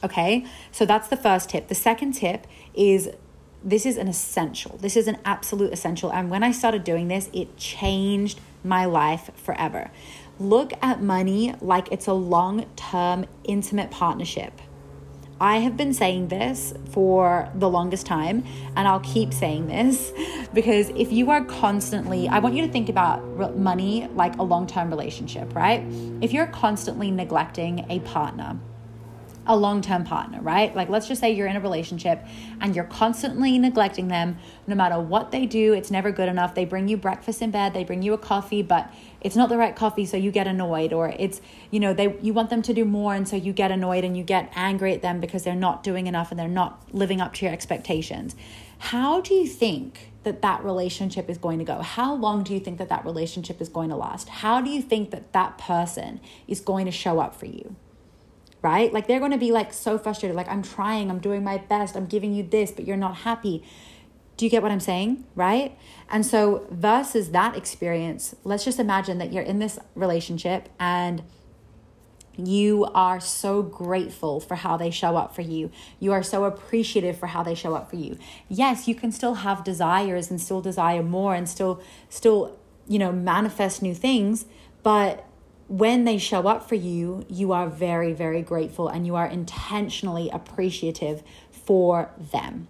Okay, 0.03 0.45
so 0.71 0.85
that's 0.85 1.09
the 1.09 1.17
first 1.17 1.49
tip. 1.49 1.67
The 1.67 1.75
second 1.75 2.13
tip 2.13 2.47
is 2.73 3.09
this 3.63 3.85
is 3.85 3.97
an 3.97 4.07
essential. 4.07 4.77
This 4.77 4.95
is 4.95 5.07
an 5.07 5.17
absolute 5.25 5.73
essential. 5.73 6.11
And 6.11 6.29
when 6.29 6.43
I 6.43 6.51
started 6.51 6.83
doing 6.83 7.07
this, 7.07 7.29
it 7.33 7.57
changed 7.57 8.39
my 8.63 8.85
life 8.85 9.31
forever. 9.35 9.91
Look 10.39 10.71
at 10.81 11.01
money 11.01 11.55
like 11.59 11.91
it's 11.91 12.07
a 12.07 12.13
long 12.13 12.65
term, 12.75 13.25
intimate 13.43 13.91
partnership. 13.91 14.61
I 15.41 15.57
have 15.57 15.77
been 15.77 15.93
saying 15.93 16.27
this 16.27 16.73
for 16.91 17.49
the 17.55 17.69
longest 17.69 18.05
time, 18.05 18.43
and 18.75 18.87
I'll 18.87 18.99
keep 18.99 19.33
saying 19.33 19.67
this 19.67 20.11
because 20.53 20.89
if 20.89 21.11
you 21.11 21.31
are 21.31 21.43
constantly, 21.45 22.27
I 22.27 22.39
want 22.39 22.55
you 22.55 22.65
to 22.65 22.71
think 22.71 22.89
about 22.89 23.57
money 23.57 24.09
like 24.15 24.37
a 24.37 24.43
long 24.43 24.67
term 24.67 24.89
relationship, 24.89 25.55
right? 25.55 25.83
If 26.21 26.33
you're 26.33 26.47
constantly 26.47 27.09
neglecting 27.11 27.85
a 27.89 27.99
partner, 27.99 28.59
a 29.49 29.57
long 29.57 29.81
term 29.81 30.03
partner, 30.03 30.39
right? 30.41 30.73
Like, 30.75 30.89
let's 30.89 31.07
just 31.07 31.19
say 31.19 31.31
you're 31.31 31.47
in 31.47 31.55
a 31.55 31.59
relationship 31.59 32.23
and 32.61 32.75
you're 32.75 32.85
constantly 32.85 33.57
neglecting 33.57 34.07
them 34.07 34.37
no 34.67 34.75
matter 34.75 34.99
what 34.99 35.31
they 35.31 35.47
do. 35.47 35.73
It's 35.73 35.89
never 35.89 36.11
good 36.11 36.29
enough. 36.29 36.53
They 36.53 36.65
bring 36.65 36.87
you 36.87 36.97
breakfast 36.97 37.41
in 37.41 37.49
bed, 37.49 37.73
they 37.73 37.83
bring 37.83 38.03
you 38.03 38.13
a 38.13 38.17
coffee, 38.19 38.61
but 38.61 38.93
it's 39.21 39.35
not 39.35 39.49
the 39.49 39.57
right 39.57 39.75
coffee, 39.75 40.05
so 40.05 40.17
you 40.17 40.31
get 40.31 40.45
annoyed. 40.45 40.93
Or 40.93 41.09
it's, 41.09 41.41
you 41.71 41.79
know, 41.79 41.95
they 41.95 42.15
you 42.21 42.31
want 42.31 42.51
them 42.51 42.61
to 42.61 42.73
do 42.75 42.85
more, 42.85 43.15
and 43.15 43.27
so 43.27 43.35
you 43.35 43.51
get 43.51 43.71
annoyed 43.71 44.03
and 44.03 44.15
you 44.15 44.23
get 44.23 44.51
angry 44.55 44.93
at 44.93 45.01
them 45.01 45.19
because 45.19 45.43
they're 45.43 45.55
not 45.55 45.81
doing 45.81 46.05
enough 46.05 46.29
and 46.29 46.39
they're 46.39 46.47
not 46.47 46.83
living 46.93 47.19
up 47.19 47.33
to 47.33 47.45
your 47.45 47.53
expectations. 47.53 48.35
How 48.77 49.19
do 49.19 49.33
you 49.33 49.47
think 49.47 50.11
that 50.23 50.43
that 50.43 50.63
relationship 50.63 51.27
is 51.27 51.39
going 51.39 51.57
to 51.57 51.65
go? 51.65 51.81
How 51.81 52.13
long 52.13 52.43
do 52.43 52.53
you 52.53 52.59
think 52.59 52.77
that 52.77 52.89
that 52.89 53.03
relationship 53.03 53.59
is 53.59 53.67
going 53.67 53.89
to 53.89 53.95
last? 53.95 54.29
How 54.29 54.61
do 54.61 54.69
you 54.69 54.81
think 54.81 55.09
that 55.09 55.33
that 55.33 55.57
person 55.57 56.21
is 56.47 56.61
going 56.61 56.85
to 56.85 56.91
show 56.91 57.19
up 57.19 57.35
for 57.35 57.47
you? 57.47 57.75
Right? 58.61 58.91
Like 58.93 59.07
they're 59.07 59.19
going 59.19 59.31
to 59.31 59.37
be 59.37 59.51
like 59.51 59.73
so 59.73 59.97
frustrated, 59.97 60.35
like, 60.35 60.49
I'm 60.49 60.63
trying, 60.63 61.09
I'm 61.09 61.19
doing 61.19 61.43
my 61.43 61.57
best, 61.57 61.95
I'm 61.95 62.05
giving 62.05 62.33
you 62.33 62.43
this, 62.43 62.71
but 62.71 62.85
you're 62.85 62.97
not 62.97 63.17
happy. 63.17 63.63
Do 64.37 64.45
you 64.45 64.49
get 64.49 64.63
what 64.63 64.71
I'm 64.71 64.79
saying? 64.79 65.25
Right? 65.35 65.77
And 66.09 66.25
so, 66.25 66.65
versus 66.71 67.31
that 67.31 67.55
experience, 67.55 68.35
let's 68.43 68.63
just 68.63 68.79
imagine 68.79 69.17
that 69.17 69.33
you're 69.33 69.43
in 69.43 69.59
this 69.59 69.77
relationship 69.95 70.69
and 70.79 71.23
you 72.37 72.85
are 72.95 73.19
so 73.19 73.61
grateful 73.61 74.39
for 74.39 74.55
how 74.55 74.77
they 74.77 74.91
show 74.91 75.17
up 75.17 75.35
for 75.35 75.41
you. 75.41 75.71
You 75.99 76.13
are 76.13 76.23
so 76.23 76.45
appreciative 76.45 77.17
for 77.17 77.27
how 77.27 77.43
they 77.43 77.55
show 77.55 77.75
up 77.75 77.89
for 77.89 77.97
you. 77.97 78.17
Yes, 78.47 78.87
you 78.87 78.95
can 78.95 79.11
still 79.11 79.35
have 79.35 79.63
desires 79.63 80.31
and 80.31 80.39
still 80.39 80.61
desire 80.61 81.03
more 81.03 81.35
and 81.35 81.49
still 81.49 81.81
still, 82.07 82.57
you 82.87 82.97
know, 82.97 83.11
manifest 83.11 83.81
new 83.81 83.93
things, 83.93 84.45
but 84.83 85.25
when 85.69 86.03
they 86.03 86.17
show 86.17 86.47
up 86.47 86.67
for 86.67 86.73
you, 86.73 87.23
you 87.29 87.51
are 87.51 87.69
very, 87.69 88.11
very 88.11 88.41
grateful 88.41 88.87
and 88.87 89.05
you 89.05 89.15
are 89.15 89.27
intentionally 89.27 90.27
appreciative 90.31 91.21
for 91.51 92.09
them, 92.31 92.67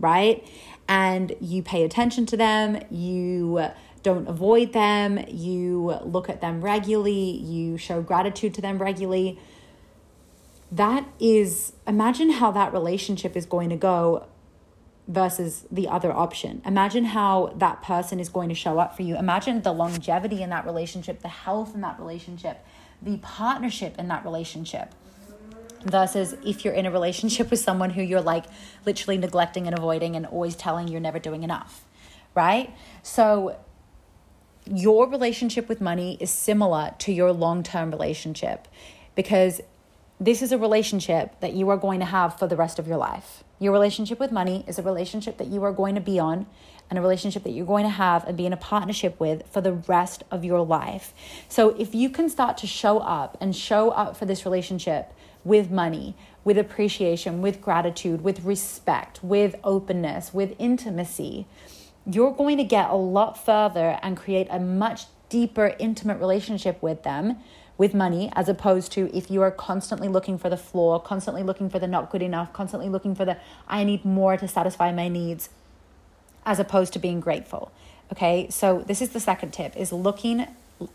right? 0.00 0.48
And 0.88 1.34
you 1.42 1.62
pay 1.62 1.84
attention 1.84 2.24
to 2.24 2.38
them, 2.38 2.80
you 2.90 3.68
don't 4.02 4.26
avoid 4.26 4.72
them, 4.72 5.22
you 5.28 5.98
look 6.02 6.30
at 6.30 6.40
them 6.40 6.62
regularly, 6.62 7.36
you 7.36 7.76
show 7.76 8.00
gratitude 8.00 8.54
to 8.54 8.62
them 8.62 8.78
regularly. 8.78 9.38
That 10.72 11.06
is, 11.20 11.74
imagine 11.86 12.30
how 12.30 12.50
that 12.52 12.72
relationship 12.72 13.36
is 13.36 13.44
going 13.44 13.68
to 13.68 13.76
go 13.76 14.26
versus 15.08 15.64
the 15.72 15.88
other 15.88 16.12
option. 16.12 16.60
Imagine 16.66 17.06
how 17.06 17.54
that 17.56 17.82
person 17.82 18.20
is 18.20 18.28
going 18.28 18.50
to 18.50 18.54
show 18.54 18.78
up 18.78 18.94
for 18.94 19.02
you. 19.02 19.16
Imagine 19.16 19.62
the 19.62 19.72
longevity 19.72 20.42
in 20.42 20.50
that 20.50 20.66
relationship, 20.66 21.22
the 21.22 21.28
health 21.28 21.74
in 21.74 21.80
that 21.80 21.98
relationship, 21.98 22.64
the 23.00 23.16
partnership 23.18 23.98
in 23.98 24.06
that 24.08 24.22
relationship. 24.22 24.94
Versus 25.84 26.34
if 26.44 26.64
you're 26.64 26.74
in 26.74 26.84
a 26.84 26.90
relationship 26.90 27.50
with 27.52 27.60
someone 27.60 27.90
who 27.90 28.02
you're 28.02 28.20
like 28.20 28.44
literally 28.84 29.16
neglecting 29.16 29.66
and 29.66 29.76
avoiding 29.76 30.14
and 30.14 30.26
always 30.26 30.54
telling 30.54 30.88
you're 30.88 31.00
never 31.00 31.18
doing 31.18 31.42
enough, 31.42 31.84
right? 32.34 32.74
So, 33.02 33.58
your 34.70 35.08
relationship 35.08 35.66
with 35.66 35.80
money 35.80 36.18
is 36.20 36.30
similar 36.30 36.94
to 36.98 37.12
your 37.12 37.32
long 37.32 37.62
term 37.62 37.90
relationship 37.90 38.68
because 39.14 39.62
this 40.20 40.42
is 40.42 40.52
a 40.52 40.58
relationship 40.58 41.38
that 41.40 41.52
you 41.52 41.68
are 41.68 41.76
going 41.76 42.00
to 42.00 42.06
have 42.06 42.38
for 42.38 42.46
the 42.46 42.56
rest 42.56 42.78
of 42.78 42.86
your 42.86 42.96
life 42.96 43.44
your 43.58 43.72
relationship 43.72 44.20
with 44.20 44.30
money 44.30 44.64
is 44.68 44.78
a 44.78 44.82
relationship 44.82 45.38
that 45.38 45.48
you 45.48 45.64
are 45.64 45.72
going 45.72 45.94
to 45.94 46.00
be 46.00 46.18
on 46.18 46.46
and 46.90 46.98
a 46.98 47.02
relationship 47.02 47.42
that 47.42 47.50
you're 47.50 47.66
going 47.66 47.84
to 47.84 47.90
have 47.90 48.24
and 48.24 48.36
be 48.36 48.46
in 48.46 48.52
a 48.52 48.56
partnership 48.56 49.18
with 49.20 49.46
for 49.48 49.60
the 49.60 49.72
rest 49.72 50.22
of 50.30 50.44
your 50.44 50.60
life. 50.60 51.12
So 51.48 51.70
if 51.70 51.94
you 51.94 52.08
can 52.08 52.30
start 52.30 52.56
to 52.58 52.66
show 52.66 52.98
up 52.98 53.36
and 53.40 53.54
show 53.54 53.90
up 53.90 54.16
for 54.16 54.24
this 54.24 54.44
relationship 54.44 55.12
with 55.44 55.70
money, 55.70 56.14
with 56.44 56.56
appreciation, 56.56 57.42
with 57.42 57.60
gratitude, 57.60 58.22
with 58.22 58.44
respect, 58.44 59.22
with 59.22 59.56
openness, 59.64 60.32
with 60.32 60.54
intimacy, 60.58 61.46
you're 62.06 62.32
going 62.32 62.56
to 62.56 62.64
get 62.64 62.88
a 62.88 62.96
lot 62.96 63.44
further 63.44 63.98
and 64.02 64.16
create 64.16 64.46
a 64.50 64.58
much 64.58 65.06
deeper, 65.28 65.74
intimate 65.78 66.18
relationship 66.18 66.80
with 66.82 67.02
them 67.02 67.38
with 67.78 67.94
money 67.94 68.30
as 68.34 68.48
opposed 68.48 68.92
to 68.92 69.16
if 69.16 69.30
you 69.30 69.40
are 69.40 69.52
constantly 69.52 70.08
looking 70.08 70.36
for 70.36 70.50
the 70.50 70.56
flaw, 70.56 70.98
constantly 70.98 71.44
looking 71.44 71.70
for 71.70 71.78
the 71.78 71.86
not 71.86 72.10
good 72.10 72.22
enough, 72.22 72.52
constantly 72.52 72.88
looking 72.88 73.14
for 73.14 73.24
the 73.24 73.38
I 73.68 73.84
need 73.84 74.04
more 74.04 74.36
to 74.36 74.48
satisfy 74.48 74.92
my 74.92 75.08
needs 75.08 75.48
as 76.44 76.58
opposed 76.58 76.92
to 76.94 76.98
being 76.98 77.20
grateful. 77.20 77.70
Okay? 78.12 78.48
So 78.50 78.82
this 78.86 79.00
is 79.00 79.10
the 79.10 79.20
second 79.20 79.52
tip 79.52 79.76
is 79.76 79.92
looking 79.92 80.46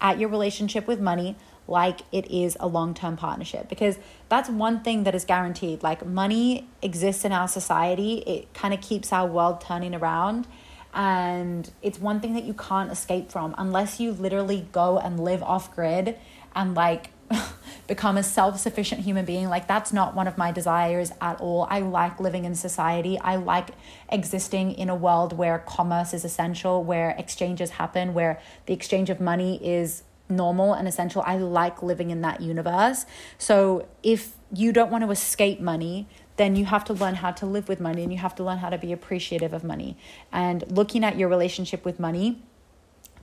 at 0.01 0.19
your 0.19 0.29
relationship 0.29 0.85
with 0.85 0.99
money 0.99 1.35
like 1.67 2.01
it 2.11 2.29
is 2.29 2.57
a 2.59 2.67
long-term 2.67 3.15
partnership 3.15 3.69
because 3.69 3.97
that's 4.27 4.49
one 4.49 4.81
thing 4.83 5.03
that 5.03 5.15
is 5.15 5.23
guaranteed 5.23 5.81
like 5.81 6.05
money 6.05 6.67
exists 6.81 7.23
in 7.23 7.31
our 7.31 7.47
society 7.47 8.15
it 8.19 8.53
kind 8.53 8.73
of 8.73 8.81
keeps 8.81 9.13
our 9.13 9.27
world 9.27 9.61
turning 9.61 9.95
around 9.95 10.45
and 10.93 11.71
it's 11.81 11.99
one 11.99 12.19
thing 12.19 12.33
that 12.33 12.43
you 12.43 12.53
can't 12.53 12.91
escape 12.91 13.31
from 13.31 13.55
unless 13.57 13.99
you 13.99 14.11
literally 14.11 14.67
go 14.71 14.99
and 14.99 15.19
live 15.19 15.41
off 15.41 15.73
grid 15.73 16.17
and 16.55 16.75
like 16.75 17.11
become 17.87 18.17
a 18.17 18.23
self 18.23 18.59
sufficient 18.59 19.01
human 19.01 19.25
being. 19.25 19.49
Like, 19.49 19.67
that's 19.67 19.93
not 19.93 20.15
one 20.15 20.27
of 20.27 20.37
my 20.37 20.51
desires 20.51 21.11
at 21.21 21.39
all. 21.39 21.67
I 21.69 21.79
like 21.79 22.19
living 22.19 22.45
in 22.45 22.55
society. 22.55 23.19
I 23.19 23.35
like 23.35 23.69
existing 24.09 24.73
in 24.73 24.89
a 24.89 24.95
world 24.95 25.33
where 25.33 25.59
commerce 25.59 26.13
is 26.13 26.25
essential, 26.25 26.83
where 26.83 27.11
exchanges 27.17 27.71
happen, 27.71 28.13
where 28.13 28.39
the 28.65 28.73
exchange 28.73 29.09
of 29.09 29.19
money 29.19 29.63
is 29.65 30.03
normal 30.29 30.73
and 30.73 30.87
essential. 30.87 31.21
I 31.25 31.37
like 31.37 31.83
living 31.83 32.09
in 32.09 32.21
that 32.21 32.41
universe. 32.41 33.05
So, 33.37 33.87
if 34.01 34.33
you 34.53 34.71
don't 34.71 34.91
want 34.91 35.03
to 35.03 35.11
escape 35.11 35.59
money, 35.59 36.07
then 36.35 36.55
you 36.55 36.65
have 36.65 36.83
to 36.85 36.93
learn 36.93 37.15
how 37.15 37.31
to 37.31 37.45
live 37.45 37.67
with 37.67 37.79
money 37.79 38.03
and 38.03 38.11
you 38.11 38.17
have 38.17 38.35
to 38.35 38.43
learn 38.43 38.57
how 38.57 38.69
to 38.69 38.77
be 38.77 38.91
appreciative 38.91 39.53
of 39.53 39.63
money. 39.63 39.97
And 40.31 40.63
looking 40.71 41.03
at 41.03 41.17
your 41.17 41.29
relationship 41.29 41.85
with 41.85 41.99
money 41.99 42.41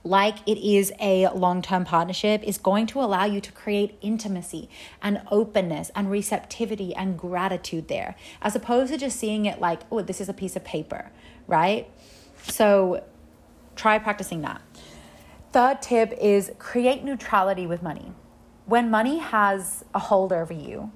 like 0.03 0.37
it 0.47 0.57
is 0.57 0.91
a 0.99 1.27
long 1.29 1.61
term 1.61 1.85
partnership, 1.85 2.41
is 2.43 2.57
going 2.57 2.87
to 2.87 2.99
allow 2.99 3.25
you 3.25 3.39
to 3.41 3.51
create 3.51 3.97
intimacy 4.01 4.69
and 5.01 5.21
openness 5.31 5.91
and 5.95 6.09
receptivity 6.09 6.93
and 6.95 7.17
gratitude 7.17 7.87
there, 7.87 8.15
as 8.41 8.55
opposed 8.55 8.91
to 8.91 8.97
just 8.97 9.19
seeing 9.19 9.45
it 9.45 9.61
like, 9.61 9.81
oh, 9.91 10.01
this 10.01 10.19
is 10.19 10.27
a 10.27 10.33
piece 10.33 10.55
of 10.55 10.63
paper, 10.63 11.11
right? 11.47 11.87
So 12.47 13.03
try 13.75 13.99
practicing 13.99 14.41
that. 14.41 14.61
Third 15.51 15.81
tip 15.81 16.13
is 16.19 16.51
create 16.57 17.03
neutrality 17.03 17.67
with 17.67 17.83
money. 17.83 18.13
when 18.65 18.89
money 18.89 19.17
has 19.17 19.83
a 19.93 19.99
hold 19.99 20.31
over 20.31 20.53
you 20.53 20.91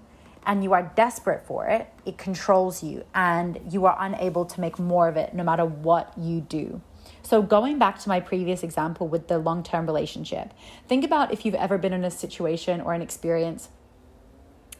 and 0.45 0.63
you 0.63 0.71
are 0.73 0.91
desperate 0.95 1.45
for 1.45 1.67
it, 1.67 1.87
it 2.05 2.17
controls 2.17 2.81
you 2.83 3.03
and 3.13 3.59
you 3.69 3.85
are 3.85 3.97
unable 3.99 4.45
to 4.45 4.61
make 4.61 4.77
more 4.79 5.07
of 5.09 5.17
it 5.17 5.33
no 5.33 5.43
matter 5.43 5.65
what 5.65 6.13
you 6.17 6.39
do. 6.39 6.81
So, 7.25 7.41
going 7.41 7.79
back 7.79 7.97
to 8.01 8.07
my 8.07 8.19
previous 8.19 8.61
example 8.61 9.07
with 9.07 9.29
the 9.29 9.39
long 9.39 9.63
term 9.63 9.87
relationship, 9.87 10.53
think 10.87 11.03
about 11.03 11.33
if 11.33 11.43
you've 11.43 11.55
ever 11.55 11.79
been 11.79 11.91
in 11.91 12.03
a 12.03 12.11
situation 12.11 12.81
or 12.81 12.93
an 12.93 13.01
experience 13.01 13.69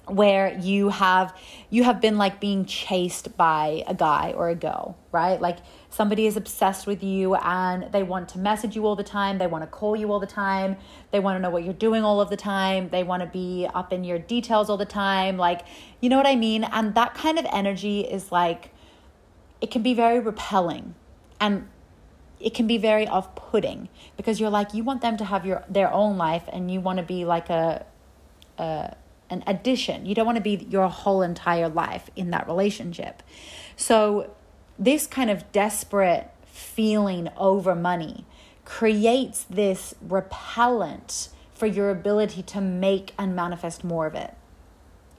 where 0.08 0.56
you 0.60 0.90
have 0.90 1.36
you 1.72 1.84
have 1.84 2.00
been 2.00 2.20
like 2.20 2.40
being 2.40 2.64
chased 2.66 3.36
by 3.36 3.84
a 3.88 3.96
guy 3.96 4.32
or 4.38 4.50
a 4.50 4.54
girl 4.54 4.96
right? 5.12 5.42
Like 5.42 5.58
somebody 5.90 6.28
is 6.28 6.38
obsessed 6.38 6.86
with 6.86 7.04
you 7.04 7.34
and 7.34 7.92
they 7.92 8.04
want 8.04 8.30
to 8.30 8.38
message 8.38 8.76
you 8.76 8.86
all 8.86 8.96
the 8.96 9.04
time 9.04 9.40
they 9.40 9.48
want 9.48 9.64
to 9.64 9.68
call 9.68 9.96
you 9.96 10.12
all 10.12 10.20
the 10.20 10.28
time 10.28 10.78
they 11.10 11.20
want 11.20 11.38
to 11.38 11.42
know 11.42 11.50
what 11.50 11.64
you're 11.64 11.74
doing 11.74 12.04
all 12.04 12.22
of 12.22 12.30
the 12.30 12.38
time 12.38 12.90
they 12.90 13.02
want 13.02 13.24
to 13.24 13.28
be 13.28 13.68
up 13.74 13.92
in 13.92 14.04
your 14.04 14.20
details 14.20 14.70
all 14.70 14.78
the 14.78 14.86
time 14.86 15.38
like 15.38 15.62
you 16.00 16.10
know 16.10 16.18
what 16.18 16.28
i 16.28 16.36
mean? 16.36 16.64
And 16.66 16.94
that 16.94 17.16
kind 17.16 17.40
of 17.40 17.48
energy 17.52 18.02
is 18.02 18.32
like 18.32 18.70
it 19.60 19.72
can 19.72 19.82
be 19.82 19.96
very 19.96 20.20
repelling. 20.20 20.94
And 21.40 21.68
it 22.40 22.54
can 22.54 22.68
be 22.68 22.78
very 22.78 23.08
off-putting 23.08 23.90
because 24.18 24.40
you're 24.40 24.50
like 24.50 24.74
you 24.74 24.84
want 24.84 25.02
them 25.02 25.18
to 25.18 25.26
have 25.26 25.46
your 25.46 25.64
their 25.70 25.92
own 25.92 26.18
life 26.18 26.44
and 26.52 26.70
you 26.70 26.82
want 26.82 26.98
to 26.98 27.04
be 27.04 27.26
like 27.26 27.50
a, 27.50 27.86
a 28.58 28.96
an 29.30 29.44
addition. 29.48 30.06
You 30.06 30.16
don't 30.16 30.26
want 30.26 30.38
to 30.38 30.44
be 30.44 30.66
your 30.70 30.88
whole 30.88 31.22
entire 31.22 31.70
life 31.70 32.10
in 32.16 32.30
that 32.32 32.48
relationship. 32.48 33.24
So, 33.76 34.32
this 34.78 35.08
kind 35.08 35.30
of 35.30 35.52
desperate 35.52 36.30
feeling 36.46 37.30
over 37.38 37.76
money 37.76 38.26
creates 38.66 39.44
this 39.44 39.96
repellent 40.02 41.30
for 41.54 41.66
your 41.66 41.90
ability 41.90 42.44
to 42.44 42.62
make 42.62 43.14
and 43.18 43.36
manifest 43.36 43.84
more 43.84 44.06
of 44.06 44.16
it. 44.16 44.34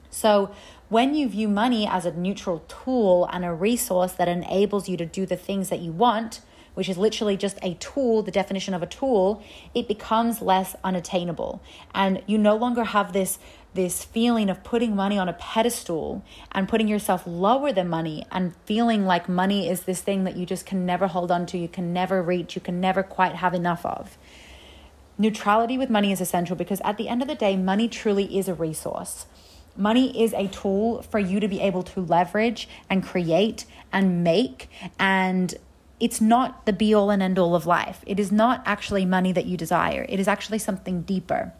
So, 0.09 0.51
when 0.89 1.13
you 1.13 1.27
view 1.27 1.49
money 1.49 1.85
as 1.87 2.05
a 2.05 2.13
neutral 2.13 2.63
tool 2.67 3.27
and 3.31 3.43
a 3.43 3.53
resource 3.53 4.13
that 4.13 4.27
enables 4.27 4.87
you 4.87 4.95
to 4.97 5.05
do 5.05 5.25
the 5.25 5.35
things 5.35 5.69
that 5.69 5.79
you 5.79 5.91
want, 5.91 6.39
which 6.77 6.87
is 6.87 6.95
literally 6.95 7.35
just 7.35 7.57
a 7.63 7.73
tool, 7.79 8.21
the 8.21 8.29
definition 8.29 8.75
of 8.75 8.83
a 8.83 8.85
tool, 8.85 9.43
it 9.73 9.87
becomes 9.87 10.43
less 10.43 10.75
unattainable. 10.83 11.59
And 11.95 12.21
you 12.27 12.37
no 12.37 12.55
longer 12.55 12.83
have 12.83 13.13
this 13.13 13.39
this 13.73 14.03
feeling 14.03 14.47
of 14.47 14.63
putting 14.63 14.95
money 14.95 15.17
on 15.17 15.27
a 15.27 15.33
pedestal 15.33 16.23
and 16.51 16.69
putting 16.69 16.87
yourself 16.87 17.23
lower 17.25 17.71
than 17.71 17.89
money 17.89 18.23
and 18.31 18.55
feeling 18.65 19.05
like 19.05 19.27
money 19.27 19.67
is 19.67 19.81
this 19.81 20.01
thing 20.01 20.23
that 20.23 20.35
you 20.35 20.45
just 20.45 20.67
can 20.67 20.85
never 20.85 21.07
hold 21.07 21.31
on 21.31 21.47
to, 21.47 21.57
you 21.57 21.67
can 21.67 21.93
never 21.93 22.21
reach, 22.21 22.53
you 22.53 22.61
can 22.61 22.79
never 22.79 23.01
quite 23.01 23.35
have 23.35 23.55
enough 23.55 23.83
of. 23.83 24.15
Neutrality 25.17 25.79
with 25.79 25.89
money 25.89 26.11
is 26.11 26.21
essential 26.21 26.55
because 26.55 26.81
at 26.81 26.97
the 26.97 27.09
end 27.09 27.23
of 27.23 27.27
the 27.27 27.35
day, 27.35 27.57
money 27.57 27.87
truly 27.87 28.37
is 28.37 28.47
a 28.47 28.53
resource. 28.53 29.25
Money 29.75 30.23
is 30.23 30.33
a 30.33 30.47
tool 30.47 31.01
for 31.01 31.19
you 31.19 31.39
to 31.39 31.47
be 31.47 31.59
able 31.59 31.81
to 31.83 32.01
leverage 32.01 32.67
and 32.87 33.03
create 33.03 33.65
and 33.91 34.23
make 34.23 34.69
and 34.99 35.55
it's 35.99 36.21
not 36.21 36.65
the 36.65 36.73
be 36.73 36.93
all 36.93 37.09
and 37.09 37.23
end 37.23 37.39
all 37.39 37.55
of 37.55 37.65
life. 37.65 38.03
It 38.05 38.19
is 38.19 38.31
not 38.31 38.61
actually 38.65 39.05
money 39.05 39.31
that 39.31 39.45
you 39.45 39.57
desire. 39.57 40.05
It 40.07 40.19
is 40.19 40.27
actually 40.27 40.59
something 40.59 41.01
deeper. 41.01 41.53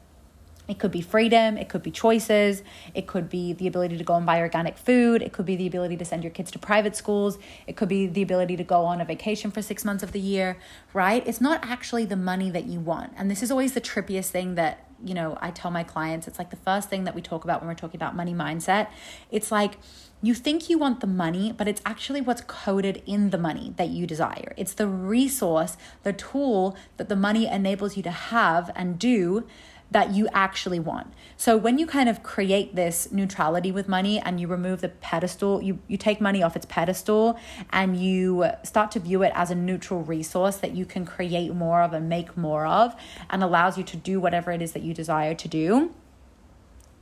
It 0.67 0.79
could 0.79 0.91
be 0.91 1.01
freedom, 1.01 1.57
it 1.57 1.69
could 1.69 1.81
be 1.81 1.91
choices, 1.91 2.61
it 2.93 3.07
could 3.07 3.29
be 3.29 3.53
the 3.53 3.67
ability 3.67 3.97
to 3.97 4.03
go 4.03 4.15
and 4.15 4.25
buy 4.25 4.41
organic 4.41 4.77
food, 4.77 5.21
it 5.21 5.31
could 5.31 5.45
be 5.45 5.55
the 5.55 5.65
ability 5.65 5.95
to 5.95 6.03
send 6.03 6.23
your 6.23 6.31
kids 6.31 6.51
to 6.51 6.59
private 6.59 6.93
schools, 6.95 7.37
it 7.67 7.77
could 7.77 7.87
be 7.87 8.05
the 8.05 8.21
ability 8.21 8.57
to 8.57 8.65
go 8.65 8.83
on 8.83 8.99
a 8.99 9.05
vacation 9.05 9.49
for 9.49 9.61
six 9.61 9.85
months 9.85 10.03
of 10.03 10.11
the 10.11 10.19
year, 10.19 10.57
right? 10.93 11.25
It's 11.25 11.39
not 11.39 11.61
actually 11.63 12.03
the 12.03 12.17
money 12.17 12.49
that 12.51 12.65
you 12.65 12.81
want. 12.81 13.13
And 13.15 13.31
this 13.31 13.41
is 13.41 13.49
always 13.49 13.73
the 13.73 13.81
trippiest 13.81 14.29
thing 14.29 14.55
that, 14.55 14.86
you 15.03 15.13
know, 15.13 15.37
I 15.41 15.51
tell 15.51 15.71
my 15.71 15.83
clients. 15.83 16.27
It's 16.27 16.39
like 16.39 16.49
the 16.49 16.57
first 16.57 16.89
thing 16.89 17.03
that 17.03 17.15
we 17.15 17.21
talk 17.21 17.43
about 17.43 17.61
when 17.61 17.67
we're 17.67 17.75
talking 17.75 17.97
about 17.97 18.15
money 18.15 18.33
mindset. 18.33 18.87
It's 19.31 19.51
like, 19.51 19.77
you 20.21 20.33
think 20.33 20.69
you 20.69 20.79
want 20.79 20.99
the 20.99 21.07
money, 21.07 21.53
but 21.55 21.67
it's 21.67 21.81
actually 21.85 22.21
what's 22.21 22.41
coded 22.41 23.03
in 23.05 23.29
the 23.29 23.37
money 23.37 23.73
that 23.77 23.89
you 23.89 24.07
desire. 24.07 24.53
It's 24.57 24.73
the 24.73 24.87
resource, 24.87 25.77
the 26.03 26.13
tool 26.13 26.75
that 26.97 27.07
the 27.07 27.15
money 27.15 27.45
enables 27.45 27.95
you 27.95 28.03
to 28.03 28.11
have 28.11 28.71
and 28.75 28.97
do 28.97 29.45
that 29.91 30.11
you 30.11 30.27
actually 30.33 30.79
want. 30.79 31.13
So 31.37 31.55
when 31.55 31.77
you 31.77 31.87
kind 31.87 32.09
of 32.09 32.23
create 32.23 32.75
this 32.75 33.11
neutrality 33.11 33.71
with 33.71 33.87
money 33.87 34.19
and 34.19 34.39
you 34.39 34.47
remove 34.47 34.81
the 34.81 34.89
pedestal, 34.89 35.61
you, 35.61 35.79
you 35.87 35.97
take 35.97 36.19
money 36.19 36.43
off 36.43 36.55
its 36.55 36.65
pedestal 36.65 37.39
and 37.69 37.97
you 37.97 38.45
start 38.63 38.91
to 38.91 38.99
view 38.99 39.23
it 39.23 39.31
as 39.33 39.49
a 39.49 39.55
neutral 39.55 40.03
resource 40.03 40.57
that 40.57 40.75
you 40.75 40.85
can 40.85 41.05
create 41.05 41.53
more 41.53 41.81
of 41.81 41.93
and 41.93 42.09
make 42.09 42.35
more 42.35 42.65
of 42.65 42.95
and 43.29 43.43
allows 43.43 43.77
you 43.77 43.83
to 43.85 43.95
do 43.95 44.19
whatever 44.19 44.51
it 44.51 44.61
is 44.61 44.73
that 44.73 44.81
you 44.81 44.93
desire 44.93 45.33
to 45.33 45.47
do 45.47 45.93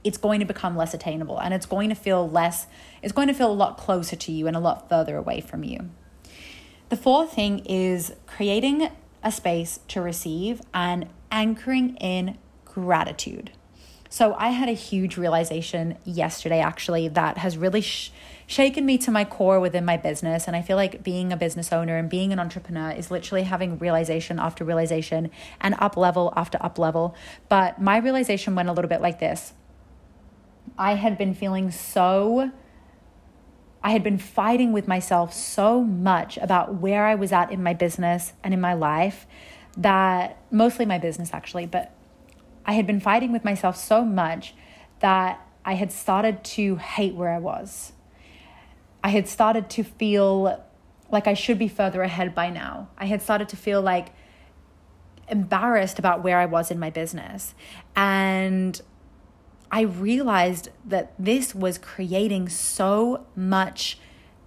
it's 0.03 0.19
going 0.19 0.39
to 0.39 0.45
become 0.45 0.77
less 0.77 0.93
attainable 0.93 1.39
and 1.39 1.51
it's 1.51 1.65
going 1.65 1.89
to 1.89 1.95
feel 1.95 2.29
less 2.29 2.67
it's 3.01 3.11
going 3.11 3.27
to 3.27 3.33
feel 3.33 3.51
a 3.51 3.53
lot 3.53 3.75
closer 3.75 4.15
to 4.15 4.31
you 4.31 4.45
and 4.45 4.55
a 4.55 4.59
lot 4.59 4.87
further 4.87 5.17
away 5.17 5.41
from 5.41 5.63
you 5.63 5.89
the 6.89 6.95
fourth 6.95 7.33
thing 7.33 7.59
is 7.65 8.13
creating 8.27 8.87
a 9.23 9.31
space 9.31 9.79
to 9.87 9.99
receive 9.99 10.61
and 10.73 11.09
anchoring 11.31 11.95
in 11.95 12.37
gratitude. 12.75 13.51
So 14.09 14.35
I 14.37 14.49
had 14.49 14.67
a 14.67 14.73
huge 14.73 15.17
realization 15.17 15.97
yesterday, 16.03 16.59
actually, 16.59 17.07
that 17.07 17.37
has 17.37 17.57
really 17.57 17.79
sh- 17.79 18.11
shaken 18.45 18.85
me 18.85 18.97
to 18.99 19.11
my 19.11 19.23
core 19.23 19.61
within 19.61 19.85
my 19.85 19.95
business. 19.95 20.45
And 20.45 20.57
I 20.57 20.61
feel 20.61 20.75
like 20.75 21.03
being 21.03 21.31
a 21.31 21.37
business 21.37 21.71
owner 21.71 21.95
and 21.95 22.09
being 22.09 22.33
an 22.33 22.39
entrepreneur 22.39 22.91
is 22.91 23.09
literally 23.09 23.43
having 23.43 23.77
realization 23.77 24.39
after 24.39 24.65
realization 24.65 25.31
and 25.61 25.73
up 25.79 25.95
level 25.95 26.33
after 26.35 26.57
up 26.61 26.77
level. 26.77 27.15
But 27.47 27.81
my 27.81 27.97
realization 27.97 28.55
went 28.55 28.67
a 28.67 28.73
little 28.73 28.89
bit 28.89 29.01
like 29.01 29.19
this 29.19 29.53
I 30.77 30.95
had 30.95 31.17
been 31.17 31.33
feeling 31.33 31.71
so. 31.71 32.51
I 33.81 33.91
had 33.91 34.03
been 34.03 34.17
fighting 34.17 34.73
with 34.73 34.87
myself 34.87 35.33
so 35.33 35.81
much 35.81 36.37
about 36.37 36.75
where 36.75 37.05
I 37.05 37.15
was 37.15 37.31
at 37.31 37.51
in 37.51 37.63
my 37.63 37.73
business 37.73 38.33
and 38.43 38.53
in 38.53 38.59
my 38.59 38.73
life 38.73 39.25
that 39.77 40.37
mostly 40.51 40.85
my 40.85 40.97
business 40.97 41.31
actually, 41.33 41.65
but 41.65 41.94
I 42.65 42.73
had 42.73 42.87
been 42.87 42.99
fighting 42.99 43.31
with 43.31 43.43
myself 43.45 43.77
so 43.77 44.03
much 44.03 44.53
that 44.99 45.39
I 45.63 45.73
had 45.73 45.91
started 45.91 46.43
to 46.43 46.75
hate 46.75 47.15
where 47.15 47.29
I 47.29 47.39
was. 47.39 47.93
I 49.03 49.09
had 49.09 49.27
started 49.27 49.69
to 49.71 49.83
feel 49.83 50.63
like 51.11 51.27
I 51.27 51.33
should 51.33 51.59
be 51.59 51.67
further 51.67 52.01
ahead 52.01 52.33
by 52.33 52.49
now. 52.49 52.89
I 52.97 53.05
had 53.05 53.21
started 53.21 53.49
to 53.49 53.57
feel 53.57 53.81
like 53.81 54.09
embarrassed 55.29 55.99
about 55.99 56.23
where 56.23 56.39
I 56.39 56.45
was 56.45 56.71
in 56.71 56.79
my 56.79 56.89
business. 56.89 57.53
And 57.95 58.79
I 59.71 59.81
realized 59.81 60.69
that 60.85 61.13
this 61.17 61.53
was 61.53 61.77
creating 61.77 62.49
so 62.49 63.25
much 63.35 63.99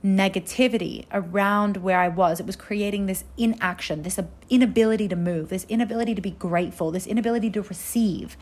negativity 0.04 1.06
around 1.12 1.78
where 1.78 1.98
I 1.98 2.08
was. 2.08 2.40
It 2.40 2.46
was 2.46 2.56
creating 2.56 3.06
this 3.06 3.24
inaction, 3.36 4.02
this 4.02 4.18
inability 4.48 5.08
to 5.08 5.16
move, 5.16 5.48
this 5.48 5.66
inability 5.68 6.14
to 6.14 6.20
be 6.20 6.30
grateful, 6.30 6.90
this 6.90 7.06
inability 7.06 7.50
to 7.50 7.62
receive 7.62 8.36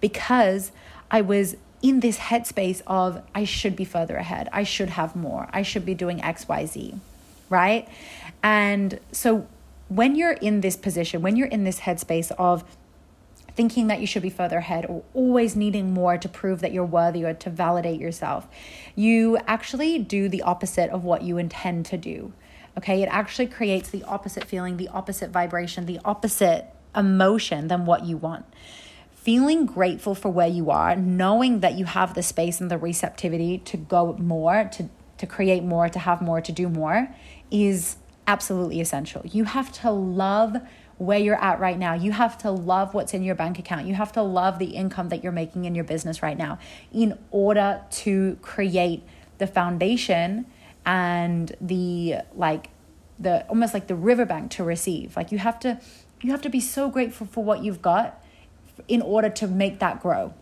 because 0.00 0.72
I 1.10 1.20
was 1.20 1.56
in 1.82 2.00
this 2.00 2.18
headspace 2.18 2.80
of 2.86 3.22
I 3.34 3.44
should 3.44 3.76
be 3.76 3.84
further 3.84 4.16
ahead. 4.16 4.48
I 4.52 4.62
should 4.62 4.90
have 4.90 5.14
more. 5.14 5.48
I 5.52 5.62
should 5.62 5.84
be 5.84 5.94
doing 5.94 6.20
XYZ, 6.20 6.98
right? 7.50 7.88
And 8.42 8.98
so 9.10 9.46
when 9.88 10.14
you're 10.14 10.32
in 10.32 10.62
this 10.62 10.76
position, 10.76 11.20
when 11.20 11.36
you're 11.36 11.48
in 11.48 11.64
this 11.64 11.80
headspace 11.80 12.30
of 12.38 12.64
thinking 13.54 13.88
that 13.88 14.00
you 14.00 14.06
should 14.06 14.22
be 14.22 14.30
further 14.30 14.58
ahead 14.58 14.86
or 14.86 15.02
always 15.14 15.54
needing 15.56 15.92
more 15.92 16.16
to 16.18 16.28
prove 16.28 16.60
that 16.60 16.72
you're 16.72 16.84
worthy 16.84 17.24
or 17.24 17.34
to 17.34 17.50
validate 17.50 18.00
yourself. 18.00 18.46
You 18.94 19.38
actually 19.46 19.98
do 19.98 20.28
the 20.28 20.42
opposite 20.42 20.90
of 20.90 21.04
what 21.04 21.22
you 21.22 21.38
intend 21.38 21.86
to 21.86 21.96
do. 21.98 22.32
Okay, 22.78 23.02
it 23.02 23.06
actually 23.06 23.48
creates 23.48 23.90
the 23.90 24.02
opposite 24.04 24.44
feeling, 24.44 24.78
the 24.78 24.88
opposite 24.88 25.30
vibration, 25.30 25.84
the 25.84 26.00
opposite 26.04 26.66
emotion 26.96 27.68
than 27.68 27.84
what 27.84 28.06
you 28.06 28.16
want. 28.16 28.46
Feeling 29.12 29.66
grateful 29.66 30.14
for 30.14 30.30
where 30.30 30.48
you 30.48 30.70
are, 30.70 30.96
knowing 30.96 31.60
that 31.60 31.74
you 31.74 31.84
have 31.84 32.14
the 32.14 32.22
space 32.22 32.60
and 32.60 32.70
the 32.70 32.78
receptivity 32.78 33.58
to 33.58 33.76
go 33.76 34.14
more, 34.14 34.68
to, 34.72 34.88
to 35.18 35.26
create 35.26 35.62
more, 35.62 35.88
to 35.88 35.98
have 35.98 36.22
more, 36.22 36.40
to 36.40 36.50
do 36.50 36.68
more, 36.68 37.14
is 37.50 37.96
absolutely 38.26 38.80
essential. 38.80 39.22
You 39.24 39.44
have 39.44 39.70
to 39.82 39.90
love 39.90 40.56
where 41.04 41.18
you're 41.18 41.42
at 41.42 41.60
right 41.60 41.78
now. 41.78 41.94
You 41.94 42.12
have 42.12 42.38
to 42.38 42.50
love 42.50 42.94
what's 42.94 43.14
in 43.14 43.22
your 43.22 43.34
bank 43.34 43.58
account. 43.58 43.86
You 43.86 43.94
have 43.94 44.12
to 44.12 44.22
love 44.22 44.58
the 44.58 44.66
income 44.66 45.08
that 45.08 45.22
you're 45.22 45.32
making 45.32 45.64
in 45.64 45.74
your 45.74 45.84
business 45.84 46.22
right 46.22 46.36
now 46.36 46.58
in 46.92 47.18
order 47.30 47.82
to 47.90 48.38
create 48.42 49.02
the 49.38 49.46
foundation 49.46 50.46
and 50.84 51.54
the 51.60 52.16
like 52.34 52.70
the 53.18 53.46
almost 53.48 53.74
like 53.74 53.86
the 53.86 53.94
riverbank 53.94 54.50
to 54.52 54.64
receive. 54.64 55.16
Like 55.16 55.32
you 55.32 55.38
have 55.38 55.58
to 55.60 55.80
you 56.20 56.30
have 56.30 56.42
to 56.42 56.50
be 56.50 56.60
so 56.60 56.88
grateful 56.88 57.26
for 57.26 57.42
what 57.44 57.64
you've 57.64 57.82
got 57.82 58.22
in 58.88 59.02
order 59.02 59.28
to 59.28 59.46
make 59.46 59.80
that 59.80 60.00
grow. 60.00 60.34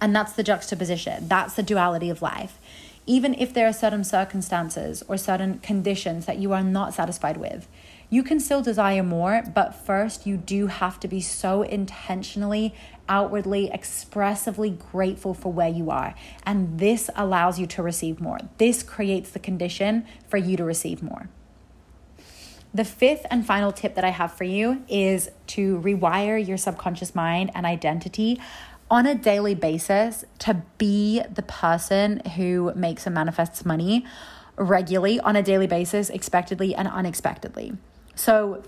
And 0.00 0.14
that's 0.14 0.32
the 0.32 0.42
juxtaposition. 0.42 1.28
That's 1.28 1.54
the 1.54 1.62
duality 1.62 2.10
of 2.10 2.20
life. 2.20 2.58
Even 3.06 3.34
if 3.34 3.52
there 3.52 3.66
are 3.66 3.72
certain 3.72 4.04
circumstances 4.04 5.02
or 5.08 5.16
certain 5.16 5.58
conditions 5.58 6.26
that 6.26 6.38
you 6.38 6.52
are 6.52 6.62
not 6.62 6.94
satisfied 6.94 7.36
with, 7.36 7.68
You 8.10 8.22
can 8.22 8.38
still 8.40 8.62
desire 8.62 9.02
more, 9.02 9.42
but 9.54 9.74
first, 9.74 10.26
you 10.26 10.36
do 10.36 10.68
have 10.68 11.00
to 11.00 11.08
be 11.08 11.20
so 11.20 11.62
intentionally, 11.62 12.74
outwardly, 13.08 13.70
expressively 13.72 14.70
grateful 14.70 15.34
for 15.34 15.52
where 15.52 15.68
you 15.68 15.90
are. 15.90 16.14
And 16.44 16.78
this 16.78 17.10
allows 17.16 17.58
you 17.58 17.66
to 17.68 17.82
receive 17.82 18.20
more. 18.20 18.38
This 18.58 18.82
creates 18.82 19.30
the 19.30 19.38
condition 19.38 20.06
for 20.28 20.36
you 20.36 20.56
to 20.56 20.64
receive 20.64 21.02
more. 21.02 21.28
The 22.72 22.84
fifth 22.84 23.24
and 23.30 23.46
final 23.46 23.70
tip 23.70 23.94
that 23.94 24.04
I 24.04 24.10
have 24.10 24.32
for 24.32 24.42
you 24.44 24.82
is 24.88 25.30
to 25.48 25.80
rewire 25.80 26.44
your 26.44 26.56
subconscious 26.56 27.14
mind 27.14 27.52
and 27.54 27.64
identity 27.64 28.40
on 28.90 29.06
a 29.06 29.14
daily 29.14 29.54
basis 29.54 30.24
to 30.40 30.62
be 30.76 31.22
the 31.32 31.42
person 31.42 32.18
who 32.36 32.72
makes 32.74 33.06
and 33.06 33.14
manifests 33.14 33.64
money 33.64 34.04
regularly 34.56 35.20
on 35.20 35.36
a 35.36 35.42
daily 35.42 35.66
basis, 35.66 36.10
expectedly 36.10 36.74
and 36.74 36.88
unexpectedly. 36.88 37.74
So, 38.14 38.62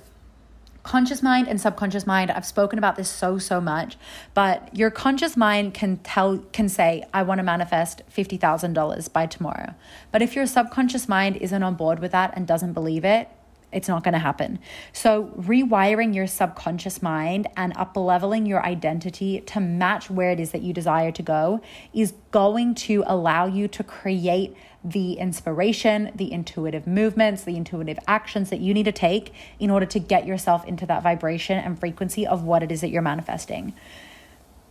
conscious 0.83 1.21
mind 1.21 1.49
and 1.49 1.61
subconscious 1.61 2.07
mind 2.07 2.31
i've 2.31 2.47
spoken 2.47 2.79
about 2.79 2.95
this 2.95 3.09
so 3.09 3.39
so 3.39 3.61
much 3.61 3.97
but 4.35 4.73
your 4.73 4.89
conscious 4.89 5.37
mind 5.37 5.75
can 5.75 5.97
tell 5.97 6.39
can 6.53 6.69
say 6.69 7.03
i 7.13 7.21
want 7.25 7.41
to 7.41 7.43
manifest 7.43 8.03
$50000 8.17 9.13
by 9.13 9.27
tomorrow. 9.27 9.75
But 10.13 10.23
if 10.23 10.37
your 10.37 10.47
subconscious 10.47 11.09
mind 11.09 11.37
isn't 11.37 11.63
on 11.63 11.75
board 11.75 11.99
with 11.99 12.13
that 12.13 12.33
and 12.37 12.47
doesn't 12.47 12.73
believe 12.73 13.05
it 13.05 13.29
it's 13.77 13.89
not 13.89 14.03
going 14.03 14.15
to 14.15 14.19
happen. 14.19 14.59
So, 14.93 15.25
rewiring 15.39 16.15
your 16.15 16.27
subconscious 16.27 17.03
mind 17.03 17.47
and 17.57 17.77
up 17.77 17.95
leveling 17.95 18.47
your 18.47 18.65
identity 18.65 19.41
to 19.43 19.61
match 19.61 20.11
where 20.11 20.31
it 20.31 20.41
is 20.41 20.53
that 20.53 20.63
you 20.63 20.73
desire 20.73 21.13
to 21.13 21.23
go 21.23 21.61
is 21.93 22.15
going 22.31 22.75
to 22.75 23.05
allow 23.07 23.47
you 23.47 23.69
to 23.69 23.85
create 23.85 24.57
the 24.83 25.15
inspiration, 25.15 26.11
the 26.15 26.33
intuitive 26.33 26.87
movements, 26.87 27.45
the 27.45 27.57
intuitive 27.57 27.99
actions 28.07 28.49
that 28.51 28.61
you 28.61 28.73
need 28.73 28.85
to 28.85 28.93
take 28.93 29.35
in 29.59 29.69
order 29.69 29.87
to 29.87 29.99
get 29.99 30.27
yourself 30.27 30.65
into 30.65 30.87
that 30.87 31.03
vibration 31.03 31.59
and 31.59 31.79
frequency 31.79 32.27
of 32.27 32.45
what 32.45 32.63
it 32.63 32.73
is 32.73 32.81
that 32.81 32.89
you're 32.89 33.03
manifesting. 33.03 33.75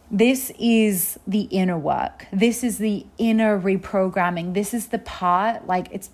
This 0.10 0.52
is 0.58 1.20
the 1.28 1.41
inner 1.41 1.78
work. 1.78 2.28
This 2.32 2.63
is 2.63 2.80
the 2.80 3.06
inner 3.18 3.60
reprogramming. 3.60 4.54
This 4.54 4.74
is 4.74 4.88
the 4.88 5.00
part, 5.00 5.68
like, 5.68 5.88
it's 5.91 6.10